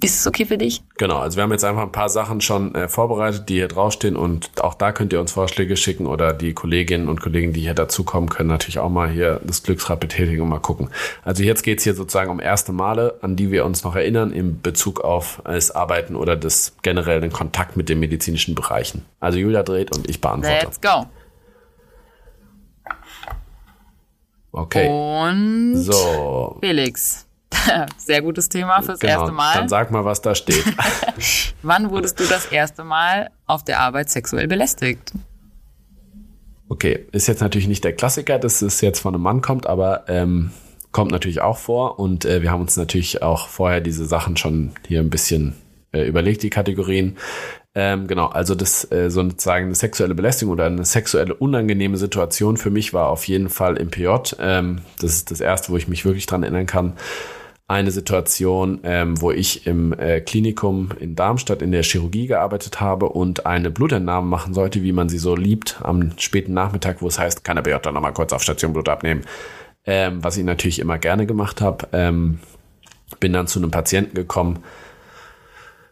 Ist 0.00 0.20
es 0.20 0.26
okay 0.28 0.44
für 0.44 0.58
dich? 0.58 0.82
Genau, 0.96 1.18
also 1.18 1.36
wir 1.36 1.42
haben 1.42 1.50
jetzt 1.50 1.64
einfach 1.64 1.82
ein 1.82 1.90
paar 1.90 2.08
Sachen 2.08 2.40
schon 2.40 2.74
äh, 2.74 2.88
vorbereitet, 2.88 3.48
die 3.48 3.54
hier 3.54 3.66
draufstehen 3.66 4.16
und 4.16 4.50
auch 4.62 4.74
da 4.74 4.92
könnt 4.92 5.12
ihr 5.12 5.20
uns 5.20 5.32
Vorschläge 5.32 5.76
schicken 5.76 6.06
oder 6.06 6.32
die 6.32 6.52
Kolleginnen 6.54 7.08
und 7.08 7.20
Kollegen, 7.20 7.52
die 7.52 7.62
hier 7.62 7.74
dazukommen, 7.74 8.28
können 8.28 8.48
natürlich 8.48 8.78
auch 8.78 8.90
mal 8.90 9.10
hier 9.10 9.40
das 9.44 9.64
Glücksrad 9.64 9.98
betätigen 9.98 10.42
und 10.42 10.50
mal 10.50 10.60
gucken. 10.60 10.90
Also 11.24 11.42
jetzt 11.42 11.62
geht's 11.62 11.82
hier 11.82 11.94
sozusagen 11.94 12.30
um 12.30 12.38
erste 12.38 12.72
Male, 12.72 13.18
an 13.22 13.34
die 13.34 13.50
wir 13.50 13.64
uns 13.64 13.82
noch 13.82 13.96
erinnern 13.96 14.30
in 14.30 14.60
Bezug 14.60 15.00
auf 15.00 15.42
das 15.44 15.72
Arbeiten 15.72 16.14
oder 16.14 16.36
das 16.36 16.76
generell 16.82 17.20
den 17.20 17.32
Kontakt 17.32 17.76
mit 17.76 17.88
den 17.88 17.98
medizinischen 17.98 18.54
Bereichen. 18.54 19.04
Also 19.18 19.38
Julia 19.38 19.64
dreht 19.64 19.96
und 19.96 20.08
ich 20.08 20.20
beantworte. 20.20 20.66
Let's 20.66 20.80
go. 20.80 21.06
Okay. 24.52 24.88
Und 24.88 25.76
So. 25.76 26.56
Felix. 26.60 27.27
Sehr 27.98 28.22
gutes 28.22 28.48
Thema 28.48 28.82
fürs 28.82 28.98
Genau, 28.98 29.20
erste 29.20 29.32
Mal. 29.32 29.54
dann 29.54 29.68
sag 29.68 29.90
mal, 29.90 30.04
was 30.04 30.22
da 30.22 30.34
steht. 30.34 30.64
Wann 31.62 31.90
wurdest 31.90 32.18
du 32.20 32.24
das 32.24 32.46
erste 32.46 32.84
Mal 32.84 33.30
auf 33.46 33.64
der 33.64 33.80
Arbeit 33.80 34.10
sexuell 34.10 34.46
belästigt? 34.48 35.12
Okay, 36.68 37.06
ist 37.12 37.26
jetzt 37.28 37.40
natürlich 37.40 37.68
nicht 37.68 37.84
der 37.84 37.94
Klassiker, 37.94 38.38
dass 38.38 38.60
es 38.62 38.80
jetzt 38.80 39.00
von 39.00 39.14
einem 39.14 39.22
Mann 39.22 39.40
kommt, 39.40 39.66
aber 39.66 40.04
ähm, 40.08 40.50
kommt 40.92 41.10
natürlich 41.12 41.40
auch 41.40 41.56
vor. 41.56 41.98
Und 41.98 42.24
äh, 42.24 42.42
wir 42.42 42.50
haben 42.50 42.60
uns 42.60 42.76
natürlich 42.76 43.22
auch 43.22 43.48
vorher 43.48 43.80
diese 43.80 44.04
Sachen 44.04 44.36
schon 44.36 44.72
hier 44.86 45.00
ein 45.00 45.10
bisschen 45.10 45.54
äh, 45.92 46.06
überlegt, 46.06 46.42
die 46.42 46.50
Kategorien. 46.50 47.16
Ähm, 47.74 48.06
genau, 48.06 48.26
also 48.26 48.54
das 48.54 48.90
äh, 48.90 49.08
sozusagen 49.10 49.66
eine 49.66 49.74
sexuelle 49.74 50.14
Belästigung 50.14 50.52
oder 50.52 50.66
eine 50.66 50.84
sexuelle 50.84 51.34
unangenehme 51.34 51.96
Situation 51.96 52.56
für 52.56 52.70
mich 52.70 52.92
war 52.92 53.08
auf 53.08 53.24
jeden 53.28 53.48
Fall 53.48 53.76
im 53.76 53.90
PJ. 53.90 54.08
Ähm, 54.38 54.80
das 55.00 55.12
ist 55.12 55.30
das 55.30 55.40
erste, 55.40 55.72
wo 55.72 55.76
ich 55.76 55.88
mich 55.88 56.04
wirklich 56.04 56.26
dran 56.26 56.42
erinnern 56.42 56.66
kann. 56.66 56.94
Eine 57.70 57.90
Situation, 57.90 58.80
ähm, 58.82 59.20
wo 59.20 59.30
ich 59.30 59.66
im 59.66 59.92
äh, 59.92 60.22
Klinikum 60.22 60.88
in 60.98 61.14
Darmstadt 61.14 61.60
in 61.60 61.70
der 61.70 61.82
Chirurgie 61.82 62.26
gearbeitet 62.26 62.80
habe 62.80 63.10
und 63.10 63.44
eine 63.44 63.70
Blutentnahme 63.70 64.26
machen 64.26 64.54
sollte, 64.54 64.82
wie 64.82 64.92
man 64.92 65.10
sie 65.10 65.18
so 65.18 65.36
liebt, 65.36 65.78
am 65.82 66.12
späten 66.18 66.54
Nachmittag, 66.54 67.02
wo 67.02 67.08
es 67.08 67.18
heißt, 67.18 67.44
kann 67.44 67.62
der 67.62 67.78
dann 67.78 67.92
nochmal 67.92 68.14
kurz 68.14 68.32
auf 68.32 68.42
Station 68.42 68.72
Blut 68.72 68.88
abnehmen. 68.88 69.20
Ähm, 69.84 70.24
was 70.24 70.38
ich 70.38 70.44
natürlich 70.44 70.78
immer 70.78 70.96
gerne 70.96 71.26
gemacht 71.26 71.60
habe. 71.60 71.88
Ähm, 71.92 72.38
bin 73.20 73.34
dann 73.34 73.46
zu 73.46 73.58
einem 73.58 73.70
Patienten 73.70 74.14
gekommen, 74.14 74.60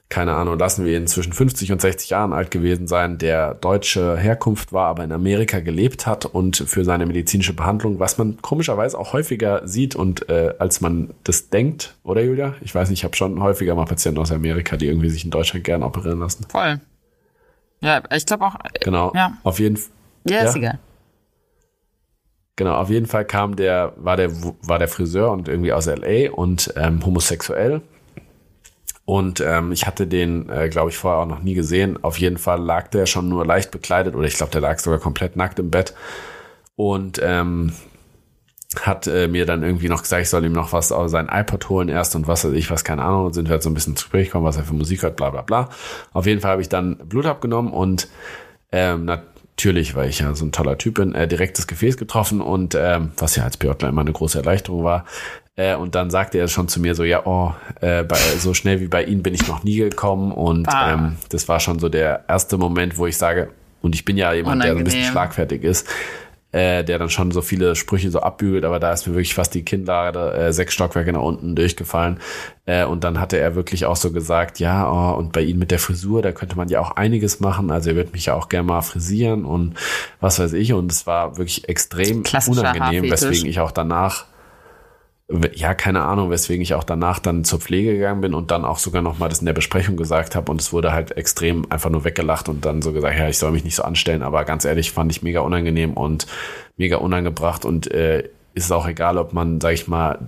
keine 0.09 0.35
Ahnung, 0.35 0.57
lassen 0.59 0.85
wir 0.85 0.97
ihn 0.97 1.09
zwischen 1.09 1.33
50 1.33 1.73
und 1.73 1.81
60 1.81 2.11
Jahren 2.11 2.33
alt 2.33 2.53
gewesen 2.53 2.87
sein, 2.87 3.19
der 3.19 3.55
deutsche 3.55 4.17
Herkunft 4.17 4.73
war, 4.73 4.87
aber 4.87 5.03
in 5.03 5.11
Amerika 5.11 5.59
gelebt 5.59 6.07
hat 6.07 6.25
und 6.27 6.57
für 6.57 6.85
seine 6.85 7.07
medizinische 7.07 7.53
Behandlung, 7.55 7.99
was 7.99 8.17
man 8.17 8.41
komischerweise 8.41 8.97
auch 8.99 9.13
häufiger 9.13 9.67
sieht 9.67 9.97
und 9.97 10.29
äh, 10.29 10.55
als 10.61 10.81
man 10.81 11.13
das 11.25 11.51
denkt, 11.51 11.97
oder 12.05 12.23
Julia? 12.23 12.55
Ich 12.61 12.73
weiß 12.73 12.89
nicht, 12.89 13.01
ich 13.01 13.05
habe 13.05 13.17
schon 13.17 13.43
häufiger 13.43 13.75
mal 13.75 13.85
Patienten 13.85 14.21
aus 14.21 14.31
Amerika, 14.31 14.77
die 14.77 14.87
irgendwie 14.87 15.11
sich 15.11 15.25
in 15.25 15.31
Deutschland 15.33 15.65
gern 15.65 15.83
operieren 15.83 16.21
lassen. 16.21 16.47
Voll. 16.49 16.81
Ja, 17.81 18.01
ich 18.15 18.25
glaube 18.27 18.45
auch. 18.47 18.55
äh, 18.55 18.79
Genau. 18.85 19.13
Ja. 19.15 19.33
Auf 19.43 19.59
jeden 19.59 19.77
Fall. 19.77 19.91
Ja, 20.29 20.43
ist 20.45 20.55
Ja. 20.55 20.61
egal. 20.61 20.79
Genau, 22.55 22.75
auf 22.77 22.89
jeden 22.89 23.07
Fall 23.07 23.25
kam 23.27 23.55
der, 23.57 23.93
war 23.97 24.17
der, 24.17 24.31
war 24.63 24.79
der 24.79 24.89
Friseur 24.89 25.31
und 25.31 25.47
irgendwie 25.49 25.73
aus 25.73 25.87
LA 25.87 26.31
und 26.33 26.73
ähm, 26.77 27.05
homosexuell. 27.05 27.83
Und 29.07 29.41
ähm, 29.41 29.71
ich 29.71 29.87
hatte 29.87 30.07
den, 30.07 30.51
äh, 30.51 30.69
glaube 30.69 30.91
ich, 30.91 30.99
vorher 30.99 31.21
auch 31.21 31.29
noch 31.29 31.43
nie 31.43 31.55
gesehen. 31.55 32.03
Auf 32.03 32.19
jeden 32.19 32.39
Fall 32.39 32.61
lag 32.61 32.89
der 32.89 33.07
schon 33.07 33.29
nur 33.29 33.47
leicht 33.47 33.71
bekleidet 33.71 34.15
oder 34.17 34.27
ich 34.27 34.37
glaube, 34.37 34.53
der 34.53 34.61
lag 34.61 34.79
sogar 34.81 34.99
komplett 34.99 35.37
nackt 35.37 35.59
im 35.61 35.71
Bett. 35.71 35.95
Und 36.75 37.21
ähm, 37.23 37.73
hat 38.83 39.07
äh, 39.07 39.29
mir 39.29 39.47
dann 39.47 39.63
irgendwie 39.63 39.89
noch 39.89 40.03
gesagt, 40.03 40.23
ich 40.23 40.29
soll 40.29 40.45
ihm 40.45 40.53
noch 40.53 40.73
was 40.73 40.91
aus 40.91 41.13
sein 41.13 41.29
iPod 41.31 41.69
holen 41.69 41.89
erst 41.89 42.17
und 42.17 42.27
was 42.27 42.45
weiß 42.45 42.53
ich, 42.53 42.71
was, 42.71 42.83
keine 42.83 43.03
Ahnung. 43.05 43.27
Und 43.27 43.33
sind 43.33 43.47
wir 43.47 43.53
halt 43.53 43.63
so 43.63 43.71
ein 43.71 43.75
bisschen 43.75 43.93
ins 43.93 44.03
Gespräch 44.03 44.27
gekommen, 44.27 44.45
was 44.45 44.57
er 44.57 44.65
für 44.65 44.75
Musik 44.75 45.03
hört, 45.03 45.17
bla 45.17 45.31
bla 45.31 45.43
bla. 45.43 45.69
Auf 46.13 46.27
jeden 46.27 46.41
Fall 46.41 46.51
habe 46.53 46.63
ich 46.63 46.69
dann 46.69 46.97
Blut 46.97 47.27
abgenommen 47.27 47.73
und 47.73 48.09
ähm, 48.73 49.05
natürlich, 49.05 49.95
weil 49.95 50.09
ich 50.11 50.19
ja 50.19 50.35
so 50.35 50.45
ein 50.45 50.53
toller 50.53 50.79
Typ 50.79 50.95
bin, 50.97 51.15
äh, 51.15 51.29
direkt 51.29 51.59
das 51.59 51.69
Gefäß 51.69 51.97
getroffen 51.97 52.41
und 52.41 52.75
ähm, 52.75 53.13
was 53.19 53.37
ja 53.37 53.45
als 53.45 53.57
Piotler 53.57 53.89
immer 53.89 54.01
eine 54.01 54.13
große 54.13 54.39
Erleichterung 54.39 54.83
war. 54.83 55.05
Äh, 55.57 55.75
und 55.75 55.95
dann 55.95 56.11
sagte 56.11 56.39
er 56.39 56.49
schon 56.49 56.69
zu 56.69 56.81
mir 56.81 56.95
so, 56.95 57.03
ja, 57.03 57.25
oh, 57.25 57.53
äh, 57.81 58.05
bei, 58.05 58.19
so 58.39 58.53
schnell 58.53 58.81
wie 58.81 58.89
bei 58.89 59.05
Ihnen 59.05 59.23
bin 59.23 59.35
ich 59.35 59.49
noch 59.49 59.65
nie 59.65 59.77
gekommen. 59.77 60.31
Und 60.31 60.65
Bah. 60.65 60.93
ähm, 60.93 61.17
das 61.31 61.49
war 61.49 61.61
schon 61.61 61.79
so 61.79 61.89
der 61.89 62.25
erste 62.29 62.59
Moment, 62.59 62.99
wo 62.99 63.07
ich 63.07 63.17
sage, 63.17 63.49
und 63.81 63.95
ich 63.95 64.05
bin 64.05 64.17
ja 64.17 64.33
jemand, 64.33 64.63
der 64.63 64.73
so 64.73 64.79
ein 64.79 64.85
bisschen 64.85 65.01
Unangenehm. 65.01 65.13
schlagfertig 65.13 65.63
ist, 65.63 65.89
äh, 66.53 66.85
der 66.85 66.99
dann 66.99 67.09
schon 67.09 67.31
so 67.31 67.41
viele 67.41 67.75
Sprüche 67.75 68.11
so 68.11 68.21
abbügelt, 68.21 68.65
aber 68.65 68.81
da 68.81 68.93
ist 68.93 69.07
mir 69.07 69.15
wirklich 69.15 69.35
fast 69.35 69.55
die 69.55 69.65
Kinnlade 69.65 70.33
äh, 70.33 70.53
sechs 70.53 70.75
Stockwerke 70.75 71.13
nach 71.13 71.23
unten 71.23 71.55
durchgefallen. 71.55 72.21
Äh, 72.67 72.85
und 72.85 73.05
dann 73.05 73.19
hatte 73.19 73.39
er 73.39 73.55
wirklich 73.55 73.87
auch 73.87 73.97
so 73.97 74.13
gesagt, 74.13 74.59
ja, 74.59 74.91
oh, 74.91 75.17
und 75.19 75.33
bei 75.33 75.41
Ihnen 75.43 75.59
mit 75.59 75.71
der 75.71 75.79
Frisur, 75.79 76.21
da 76.21 76.33
könnte 76.33 76.57
man 76.57 76.69
ja 76.69 76.81
auch 76.81 76.93
einiges 76.93 77.41
machen. 77.41 77.71
Also 77.71 77.91
er 77.91 77.97
wird 77.97 78.13
mich 78.13 78.27
ja 78.27 78.35
auch 78.35 78.49
gerne 78.49 78.67
mal 78.67 78.83
frisieren 78.83 79.45
und 79.45 79.75
was 80.21 80.39
weiß 80.39 80.53
ich. 80.53 80.73
Und 80.75 80.93
es 80.93 81.07
war 81.07 81.39
wirklich 81.39 81.69
extrem 81.69 82.25
unangenehm, 82.47 83.11
weswegen 83.11 83.47
ich 83.47 83.61
auch 83.61 83.71
danach 83.71 84.27
ja, 85.55 85.75
keine 85.75 86.03
Ahnung, 86.03 86.31
weswegen 86.31 86.63
ich 86.63 86.75
auch 86.75 86.85
danach 86.85 87.19
dann 87.19 87.43
zur 87.43 87.59
Pflege 87.59 87.95
gegangen 87.95 88.21
bin 88.21 88.35
und 88.35 88.53
dann 88.53 88.65
auch 88.65 88.79
sogar 88.79 89.03
noch 89.03 89.19
mal 89.19 89.29
das 89.29 89.41
in 89.41 89.47
der 89.47 89.55
Besprechung 89.55 89.97
gesagt 89.97 90.37
habe 90.37 90.53
und 90.53 90.61
es 90.61 90.73
wurde 90.73 90.93
halt 90.93 91.17
extrem 91.17 91.71
einfach 91.71 91.91
nur 91.91 92.05
weggelacht 92.05 92.49
und 92.49 92.65
dann 92.65 92.81
so 92.81 92.93
gesagt, 92.93 93.19
ja, 93.19 93.29
ich 93.29 93.39
soll 93.39 93.51
mich 93.51 93.65
nicht 93.65 93.75
so 93.75 93.83
anstellen, 93.83 94.23
aber 94.23 94.45
ganz 94.45 94.65
ehrlich, 94.65 94.93
fand 94.93 95.11
ich 95.11 95.23
mega 95.23 95.41
unangenehm 95.41 95.95
und 95.95 96.29
mega 96.77 96.99
unangebracht 96.99 97.65
und 97.65 97.91
äh, 97.91 98.29
ist 98.55 98.71
auch 98.71 98.87
egal, 98.87 99.19
ob 99.19 99.33
man, 99.33 99.61
sag 99.61 99.75
ich 99.75 99.89
mal, 99.89 100.21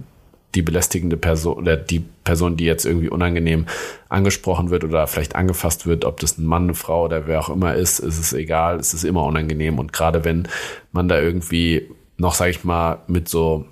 die 0.54 0.62
belästigende 0.62 1.16
Person 1.16 1.56
oder 1.58 1.76
die 1.76 2.04
Person, 2.24 2.56
die 2.56 2.64
jetzt 2.64 2.84
irgendwie 2.84 3.10
unangenehm 3.10 3.66
angesprochen 4.08 4.70
wird 4.70 4.82
oder 4.82 5.06
vielleicht 5.06 5.36
angefasst 5.36 5.86
wird, 5.86 6.04
ob 6.04 6.18
das 6.20 6.38
ein 6.38 6.46
Mann, 6.46 6.64
eine 6.64 6.74
Frau 6.74 7.04
oder 7.04 7.28
wer 7.28 7.38
auch 7.38 7.50
immer 7.50 7.74
ist, 7.74 8.00
ist 8.00 8.18
es 8.18 8.32
egal, 8.32 8.80
es 8.80 8.94
ist 8.94 9.04
immer 9.04 9.22
unangenehm 9.24 9.78
und 9.78 9.92
gerade 9.92 10.24
wenn 10.24 10.48
man 10.90 11.06
da 11.06 11.20
irgendwie 11.20 11.88
noch, 12.16 12.34
sag 12.34 12.48
ich 12.48 12.64
mal, 12.64 12.98
mit 13.06 13.28
so 13.28 13.66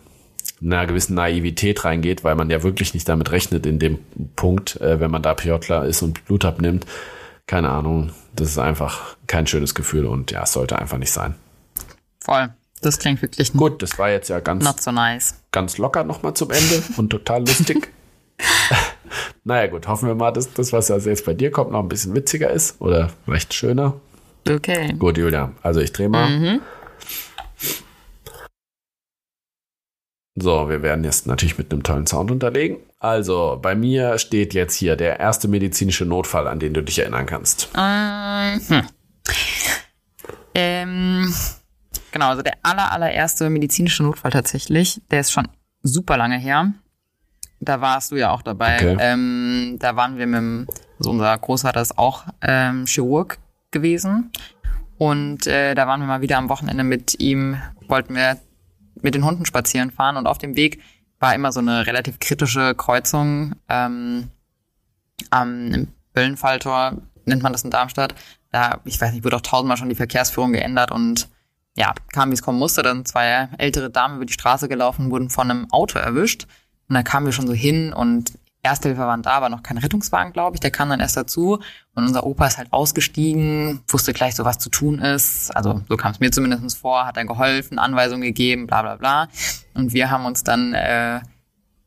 einer 0.61 0.87
gewissen 0.87 1.14
Naivität 1.14 1.85
reingeht, 1.85 2.25
weil 2.25 2.35
man 2.35 2.51
ja 2.51 2.62
wirklich 2.62 2.95
nicht 2.95 3.09
damit 3.09 3.31
rechnet 3.31 3.66
in 3.66 3.79
dem 3.79 3.99
Punkt, 4.37 4.81
äh, 4.81 5.01
wenn 5.01 5.11
man 5.11 5.23
da 5.23 5.35
Piotler 5.35 5.85
ist 5.85 6.03
und 6.03 6.25
Blut 6.27 6.45
abnimmt. 6.45 6.87
Keine 7.47 7.71
Ahnung, 7.71 8.11
das 8.35 8.49
ist 8.49 8.59
einfach 8.59 9.16
kein 9.27 9.47
schönes 9.47 9.75
Gefühl 9.75 10.07
und 10.07 10.31
ja, 10.31 10.42
es 10.42 10.53
sollte 10.53 10.79
einfach 10.79 10.99
nicht 10.99 11.12
sein. 11.12 11.35
Voll. 12.21 12.49
Das 12.83 12.99
klingt 12.99 13.23
wirklich 13.23 13.53
Gut, 13.53 13.83
das 13.83 13.99
war 13.99 14.11
jetzt 14.11 14.29
ja 14.29 14.40
ganz, 14.40 14.64
not 14.64 14.83
so 14.83 14.92
nice. 14.92 15.35
ganz 15.51 15.79
locker 15.79 16.05
nochmal 16.05 16.35
zum 16.35 16.51
Ende 16.51 16.83
und 16.97 17.11
total 17.11 17.40
lustig. 17.40 17.88
naja 19.45 19.66
gut, 19.69 19.88
hoffen 19.88 20.09
wir 20.09 20.14
mal, 20.14 20.31
dass 20.33 20.53
das, 20.53 20.73
was 20.73 20.90
also 20.90 21.09
jetzt 21.09 21.25
bei 21.25 21.35
dir 21.35 21.51
kommt, 21.51 21.73
noch 21.73 21.83
ein 21.83 21.88
bisschen 21.88 22.14
witziger 22.14 22.51
ist 22.51 22.81
oder 22.81 23.11
vielleicht 23.25 23.55
schöner. 23.55 23.95
Okay. 24.49 24.92
Gut, 24.99 25.19
Julia, 25.19 25.53
also 25.62 25.81
ich 25.81 25.92
drehe 25.92 26.09
mal. 26.09 26.29
Mhm. 26.29 26.61
So, 30.38 30.68
wir 30.68 30.83
werden 30.83 31.03
jetzt 31.03 31.27
natürlich 31.27 31.57
mit 31.57 31.72
einem 31.72 31.83
tollen 31.83 32.07
Sound 32.07 32.31
unterlegen. 32.31 32.77
Also, 32.99 33.59
bei 33.61 33.75
mir 33.75 34.18
steht 34.18 34.53
jetzt 34.53 34.75
hier 34.75 34.94
der 34.94 35.18
erste 35.18 35.49
medizinische 35.49 36.05
Notfall, 36.05 36.46
an 36.46 36.59
den 36.59 36.75
du 36.75 36.83
dich 36.83 36.99
erinnern 36.99 37.25
kannst. 37.25 37.70
Ähm, 37.75 38.61
hm. 38.68 38.83
ähm, 40.55 41.35
genau, 42.12 42.29
also 42.29 42.42
der 42.42 42.53
aller, 42.62 42.92
allererste 42.92 43.49
medizinische 43.49 44.03
Notfall 44.03 44.31
tatsächlich, 44.31 45.01
der 45.11 45.20
ist 45.20 45.33
schon 45.33 45.49
super 45.83 46.18
lange 46.18 46.38
her. 46.38 46.72
Da 47.61 47.81
warst 47.81 48.12
du 48.12 48.16
ja 48.16 48.31
auch 48.31 48.42
dabei. 48.42 48.77
Okay. 48.77 48.96
Ähm, 49.01 49.77
da 49.79 49.96
waren 49.96 50.18
wir 50.18 50.27
mit 50.27 50.38
dem, 50.38 50.66
also 50.99 51.11
unser 51.12 51.38
Großvater 51.38 51.81
ist 51.81 51.96
auch 51.96 52.25
ähm, 52.42 52.85
Chirurg 52.85 53.38
gewesen. 53.70 54.31
Und 54.99 55.46
äh, 55.46 55.75
da 55.75 55.87
waren 55.87 56.01
wir 56.01 56.07
mal 56.07 56.20
wieder 56.20 56.37
am 56.37 56.51
Wochenende 56.51 56.85
mit 56.85 57.20
ihm, 57.20 57.57
wollten 57.88 58.14
wir 58.14 58.37
mit 59.03 59.15
den 59.15 59.25
Hunden 59.25 59.47
spazieren 59.47 59.91
fahren 59.91 60.17
und 60.17 60.27
auf 60.27 60.39
dem 60.39 60.57
Weg 60.57 60.83
war 61.19 61.35
immer 61.35 61.53
so 61.53 61.61
eine 61.61 61.87
relativ 61.87 62.19
kritische 62.19 62.75
Kreuzung 62.75 63.55
ähm, 63.69 64.31
am 65.31 65.89
Böllenfalltor, 66.13 66.99
nennt 67.25 67.43
man 67.43 67.53
das 67.53 67.65
in 67.65 67.71
Darmstadt. 67.71 68.15
Da, 68.51 68.81
ich 68.85 69.01
weiß 69.01 69.13
nicht, 69.13 69.25
wurde 69.25 69.37
auch 69.37 69.43
tausendmal 69.43 69.77
schon 69.77 69.89
die 69.89 69.95
Verkehrsführung 69.95 70.53
geändert 70.53 70.91
und 70.91 71.29
ja, 71.77 71.95
kam 72.13 72.31
wie 72.31 72.35
es 72.35 72.43
kommen 72.43 72.59
musste. 72.59 72.83
Dann 72.83 73.05
zwei 73.05 73.49
ältere 73.59 73.91
Damen 73.91 74.17
über 74.17 74.25
die 74.25 74.33
Straße 74.33 74.69
gelaufen, 74.69 75.11
wurden 75.11 75.31
von 75.31 75.51
einem 75.51 75.71
Auto 75.71 75.99
erwischt. 75.99 76.47
Und 76.89 76.95
dann 76.95 77.05
kamen 77.05 77.27
wir 77.27 77.33
schon 77.33 77.47
so 77.47 77.53
hin 77.53 77.93
und 77.93 78.39
Ersthilfe 78.67 79.01
waren 79.01 79.23
da, 79.23 79.41
war 79.41 79.49
noch 79.49 79.63
kein 79.63 79.79
Rettungswagen, 79.79 80.33
glaube 80.33 80.57
ich. 80.57 80.61
Der 80.61 80.71
kam 80.71 80.89
dann 80.91 81.01
erst 81.01 81.17
dazu. 81.17 81.55
Und 81.95 82.05
unser 82.05 82.25
Opa 82.27 82.47
ist 82.47 82.59
halt 82.59 82.73
ausgestiegen, 82.73 83.81
wusste 83.89 84.13
gleich 84.13 84.35
so, 84.35 84.45
was 84.45 84.59
zu 84.59 84.69
tun 84.69 84.99
ist. 85.01 85.51
Also 85.57 85.83
so 85.89 85.97
kam 85.97 86.13
es 86.13 86.21
mir 86.21 86.31
zumindest 86.31 86.77
vor, 86.79 87.07
hat 87.07 87.17
dann 87.17 87.27
geholfen, 87.27 87.79
Anweisungen 87.79 88.23
gegeben, 88.23 88.67
bla 88.67 88.83
bla 88.83 88.97
bla. 88.97 89.29
Und 89.75 89.93
wir 89.93 90.11
haben 90.11 90.25
uns 90.27 90.45
dann, 90.45 90.75
äh, 90.75 91.21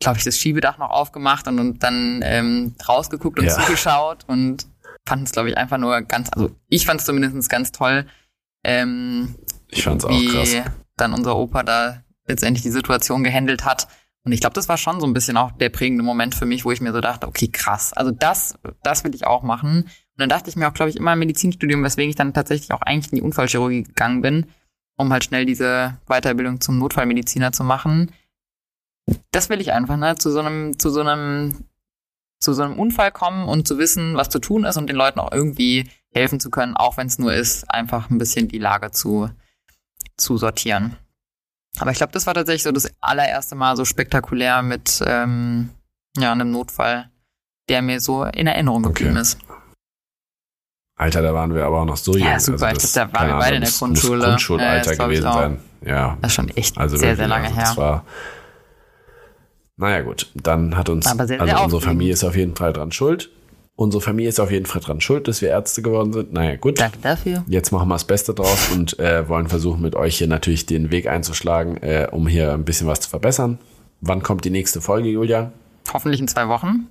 glaube 0.00 0.18
ich, 0.18 0.24
das 0.24 0.36
Schiebedach 0.38 0.78
noch 0.78 0.90
aufgemacht 0.90 1.46
und, 1.46 1.58
und 1.58 1.82
dann 1.82 2.20
ähm, 2.24 2.74
rausgeguckt 2.88 3.38
und 3.38 3.44
Ja. 3.46 3.52
zugeschaut. 3.58 4.24
Und 4.26 4.66
fanden 5.06 5.24
es, 5.24 5.32
glaube 5.32 5.48
ich, 5.50 5.56
einfach 5.56 5.78
nur 5.78 6.00
ganz, 6.02 6.28
also 6.32 6.50
ich 6.68 6.86
fand 6.86 7.00
es 7.00 7.06
zumindest 7.06 7.48
ganz 7.48 7.72
toll. 7.72 8.06
Ähm, 8.64 9.34
ich 9.68 9.84
fand 9.84 10.02
es 10.02 10.04
auch 10.04 10.24
krass. 10.32 10.54
dann 10.96 11.14
unser 11.14 11.36
Opa 11.36 11.62
da 11.62 12.02
letztendlich 12.26 12.62
die 12.62 12.70
Situation 12.70 13.24
gehandelt 13.24 13.64
hat. 13.64 13.88
Und 14.24 14.32
ich 14.32 14.40
glaube, 14.40 14.54
das 14.54 14.68
war 14.68 14.76
schon 14.76 15.00
so 15.00 15.06
ein 15.06 15.14
bisschen 15.14 15.36
auch 15.36 15.52
der 15.52 15.70
prägende 15.70 16.04
Moment 16.04 16.34
für 16.34 16.44
mich, 16.44 16.64
wo 16.64 16.70
ich 16.70 16.80
mir 16.80 16.92
so 16.92 17.00
dachte, 17.00 17.26
okay, 17.26 17.48
krass, 17.48 17.92
also 17.92 18.10
das, 18.10 18.58
das 18.82 19.02
will 19.02 19.14
ich 19.14 19.26
auch 19.26 19.42
machen. 19.42 19.84
Und 19.84 20.18
dann 20.18 20.28
dachte 20.28 20.50
ich 20.50 20.56
mir 20.56 20.68
auch, 20.68 20.74
glaube 20.74 20.90
ich, 20.90 20.96
immer 20.96 21.14
im 21.14 21.18
Medizinstudium, 21.20 21.82
weswegen 21.82 22.10
ich 22.10 22.16
dann 22.16 22.34
tatsächlich 22.34 22.72
auch 22.72 22.82
eigentlich 22.82 23.12
in 23.12 23.16
die 23.16 23.22
Unfallchirurgie 23.22 23.84
gegangen 23.84 24.20
bin, 24.20 24.46
um 24.96 25.10
halt 25.10 25.24
schnell 25.24 25.46
diese 25.46 25.96
Weiterbildung 26.06 26.60
zum 26.60 26.78
Notfallmediziner 26.78 27.52
zu 27.52 27.64
machen. 27.64 28.12
Das 29.30 29.48
will 29.48 29.60
ich 29.60 29.72
einfach, 29.72 29.96
ne, 29.96 30.16
zu 30.16 30.30
so 30.30 30.40
einem, 30.40 30.78
zu 30.78 30.90
so 30.90 31.00
einem, 31.00 31.64
zu 32.40 32.52
so 32.52 32.62
einem 32.62 32.78
Unfall 32.78 33.12
kommen 33.12 33.48
und 33.48 33.66
zu 33.66 33.78
wissen, 33.78 34.16
was 34.16 34.28
zu 34.28 34.38
tun 34.38 34.64
ist 34.64 34.76
und 34.76 34.88
den 34.88 34.96
Leuten 34.96 35.20
auch 35.20 35.32
irgendwie 35.32 35.88
helfen 36.12 36.40
zu 36.40 36.50
können, 36.50 36.76
auch 36.76 36.98
wenn 36.98 37.06
es 37.06 37.18
nur 37.18 37.32
ist, 37.32 37.70
einfach 37.70 38.10
ein 38.10 38.18
bisschen 38.18 38.48
die 38.48 38.58
Lage 38.58 38.90
zu, 38.90 39.30
zu 40.16 40.36
sortieren. 40.36 40.96
Aber 41.78 41.90
ich 41.90 41.98
glaube, 41.98 42.12
das 42.12 42.26
war 42.26 42.34
tatsächlich 42.34 42.62
so 42.62 42.72
das 42.72 42.90
allererste 43.00 43.54
Mal 43.54 43.76
so 43.76 43.84
spektakulär 43.84 44.62
mit 44.62 45.02
ähm, 45.06 45.70
ja, 46.16 46.32
einem 46.32 46.50
Notfall, 46.50 47.10
der 47.68 47.82
mir 47.82 48.00
so 48.00 48.24
in 48.24 48.46
Erinnerung 48.46 48.82
geblieben 48.82 49.12
okay. 49.12 49.20
ist. 49.20 49.38
Alter, 50.96 51.22
da 51.22 51.32
waren 51.32 51.54
wir 51.54 51.64
aber 51.64 51.80
auch 51.80 51.84
noch 51.86 51.96
so 51.96 52.12
jung. 52.12 52.28
Ja, 52.28 52.38
super. 52.38 52.66
Also 52.66 52.74
das, 52.74 52.84
ich 52.84 52.92
glaube, 52.92 53.12
da 53.12 53.20
waren 53.20 53.28
wir 53.28 53.38
beide 53.38 53.56
in 53.56 53.62
der 53.62 53.70
Grundschule. 53.70 54.16
Muss 54.16 54.26
Grundschulalter 54.26 54.94
ja, 54.94 55.04
gewesen 55.06 55.32
sein. 55.32 55.58
Ja. 55.82 56.18
Das 56.20 56.32
ist 56.32 56.34
schon 56.34 56.48
echt 56.50 56.76
also 56.76 56.96
sehr, 56.98 57.16
sehr 57.16 57.28
lange 57.28 57.46
also 57.46 57.56
her. 57.56 57.64
Das 57.64 57.76
war, 57.78 58.04
naja, 59.76 60.02
gut. 60.02 60.30
Dann 60.34 60.76
hat 60.76 60.90
uns, 60.90 61.06
sehr, 61.06 61.26
sehr 61.26 61.40
also 61.40 61.64
unsere 61.64 61.80
Familie 61.80 62.12
ist 62.12 62.22
auf 62.22 62.36
jeden 62.36 62.54
Fall 62.54 62.74
dran 62.74 62.92
schuld. 62.92 63.30
Unsere 63.80 64.02
Familie 64.02 64.28
ist 64.28 64.38
auf 64.38 64.50
jeden 64.50 64.66
Fall 64.66 64.82
dran 64.82 65.00
schuld, 65.00 65.26
dass 65.26 65.40
wir 65.40 65.48
Ärzte 65.48 65.80
geworden 65.80 66.12
sind. 66.12 66.34
Naja, 66.34 66.56
gut. 66.56 66.78
Danke 66.78 66.98
dafür. 67.00 67.44
Jetzt 67.46 67.72
machen 67.72 67.88
wir 67.88 67.94
das 67.94 68.04
Beste 68.04 68.34
draus 68.34 68.68
und 68.74 68.98
äh, 68.98 69.26
wollen 69.26 69.48
versuchen, 69.48 69.80
mit 69.80 69.96
euch 69.96 70.18
hier 70.18 70.26
natürlich 70.26 70.66
den 70.66 70.90
Weg 70.90 71.06
einzuschlagen, 71.06 71.78
äh, 71.78 72.06
um 72.10 72.26
hier 72.26 72.52
ein 72.52 72.66
bisschen 72.66 72.86
was 72.88 73.00
zu 73.00 73.08
verbessern. 73.08 73.58
Wann 74.02 74.22
kommt 74.22 74.44
die 74.44 74.50
nächste 74.50 74.82
Folge, 74.82 75.08
Julia? 75.08 75.52
Hoffentlich 75.94 76.20
in 76.20 76.28
zwei 76.28 76.46
Wochen. 76.48 76.88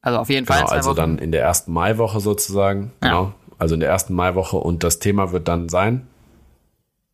Also 0.00 0.20
auf 0.20 0.30
jeden 0.30 0.46
Fall. 0.46 0.60
Genau, 0.60 0.70
also 0.70 0.90
Wochen. 0.90 0.96
dann 0.96 1.18
in 1.18 1.32
der 1.32 1.42
ersten 1.42 1.72
Maiwoche 1.72 2.20
sozusagen. 2.20 2.92
Ja. 3.02 3.08
Genau. 3.08 3.34
Also 3.58 3.74
in 3.74 3.80
der 3.80 3.88
ersten 3.88 4.14
Maiwoche 4.14 4.58
und 4.58 4.84
das 4.84 5.00
Thema 5.00 5.32
wird 5.32 5.48
dann 5.48 5.68
sein. 5.68 6.06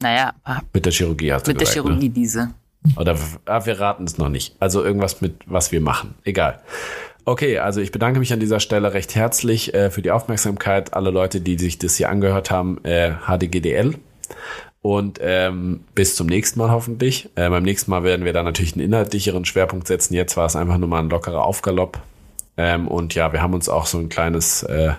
Naja. 0.03 0.35
Mit 0.75 0.85
der 0.85 0.93
Chirurgie 0.93 1.33
hast 1.33 1.47
du 1.47 1.53
Mit 1.53 1.61
gesagt, 1.61 1.77
der 1.77 1.83
Chirurgie 1.83 2.09
ne? 2.09 2.15
diese. 2.15 2.51
Oder 2.97 3.17
ah, 3.47 3.65
wir 3.65 3.81
raten 3.81 4.05
es 4.05 4.19
noch 4.19 4.29
nicht. 4.29 4.55
Also 4.61 4.85
irgendwas 4.85 5.23
mit, 5.23 5.41
was 5.47 5.73
wir 5.73 5.81
machen. 5.81 6.15
Egal. 6.25 6.61
Okay, 7.29 7.59
also 7.59 7.83
ich 7.83 7.93
bedanke 7.93 8.21
mich 8.21 8.33
an 8.33 8.41
dieser 8.41 8.59
Stelle 8.59 8.95
recht 8.95 9.15
herzlich 9.15 9.75
äh, 9.75 9.91
für 9.91 10.01
die 10.01 10.11
Aufmerksamkeit. 10.11 10.95
Alle 10.95 11.11
Leute, 11.11 11.43
die 11.43 11.59
sich 11.59 11.77
das 11.77 11.97
hier 11.97 12.09
angehört 12.09 12.51
haben, 12.51 12.83
äh, 12.85 13.13
HDGDL. 13.27 13.97
Und 14.81 15.19
ähm, 15.21 15.81
bis 15.95 16.17
zum 16.17 16.27
nächsten 16.27 16.59
Mal 16.59 16.71
hoffentlich. 16.71 17.29
Äh, 17.35 17.51
beim 17.51 17.65
nächsten 17.65 17.91
Mal 17.91 18.03
werden 18.03 18.25
wir 18.25 18.33
da 18.33 18.43
natürlich 18.43 18.73
einen 18.73 18.87
inhaltlicheren 18.87 19.45
Schwerpunkt 19.45 19.89
setzen. 19.89 20.15
Jetzt 20.15 20.39
war 20.39 20.47
es 20.47 20.57
einfach 20.57 20.79
nur 20.79 20.89
mal 20.89 21.01
ein 21.01 21.11
lockerer 21.11 21.45
Aufgalopp. 21.45 21.99
Ähm, 22.57 22.89
und 22.89 23.15
ja, 23.15 23.31
wir 23.31 23.43
haben 23.43 23.53
uns 23.53 23.69
auch 23.69 23.85
so 23.85 23.99
ein 23.99 24.09
kleines 24.09 24.63
äh, 24.63 24.93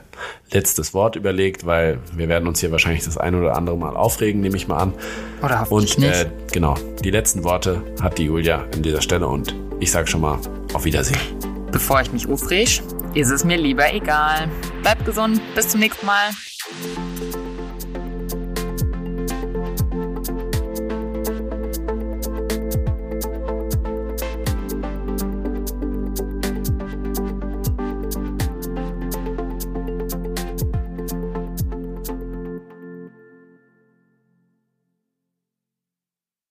letztes 0.51 0.93
Wort 0.93 1.15
überlegt, 1.15 1.65
weil 1.65 1.97
wir 2.13 2.29
werden 2.29 2.47
uns 2.47 2.59
hier 2.59 2.71
wahrscheinlich 2.71 3.05
das 3.05 3.17
ein 3.17 3.33
oder 3.33 3.55
andere 3.55 3.75
Mal 3.75 3.97
aufregen, 3.97 4.39
nehme 4.41 4.55
ich 4.55 4.67
mal 4.67 4.77
an. 4.77 4.93
Oder 5.41 5.65
und 5.71 5.97
nicht. 5.97 6.03
Äh, 6.03 6.29
genau, 6.51 6.75
die 7.03 7.09
letzten 7.09 7.43
Worte 7.43 7.81
hat 7.99 8.19
die 8.19 8.25
Julia 8.25 8.65
an 8.71 8.83
dieser 8.83 9.01
Stelle 9.01 9.27
und 9.27 9.55
ich 9.79 9.89
sage 9.89 10.05
schon 10.05 10.21
mal 10.21 10.37
auf 10.73 10.85
Wiedersehen. 10.85 11.17
Bevor 11.71 12.01
ich 12.01 12.11
mich 12.11 12.27
aufreg, 12.27 12.81
ist 13.13 13.29
es 13.29 13.43
mir 13.43 13.57
lieber 13.57 13.93
egal. 13.93 14.49
Bleibt 14.81 15.05
gesund, 15.05 15.41
bis 15.55 15.69
zum 15.69 15.79
nächsten 15.79 16.05
Mal. 16.05 16.29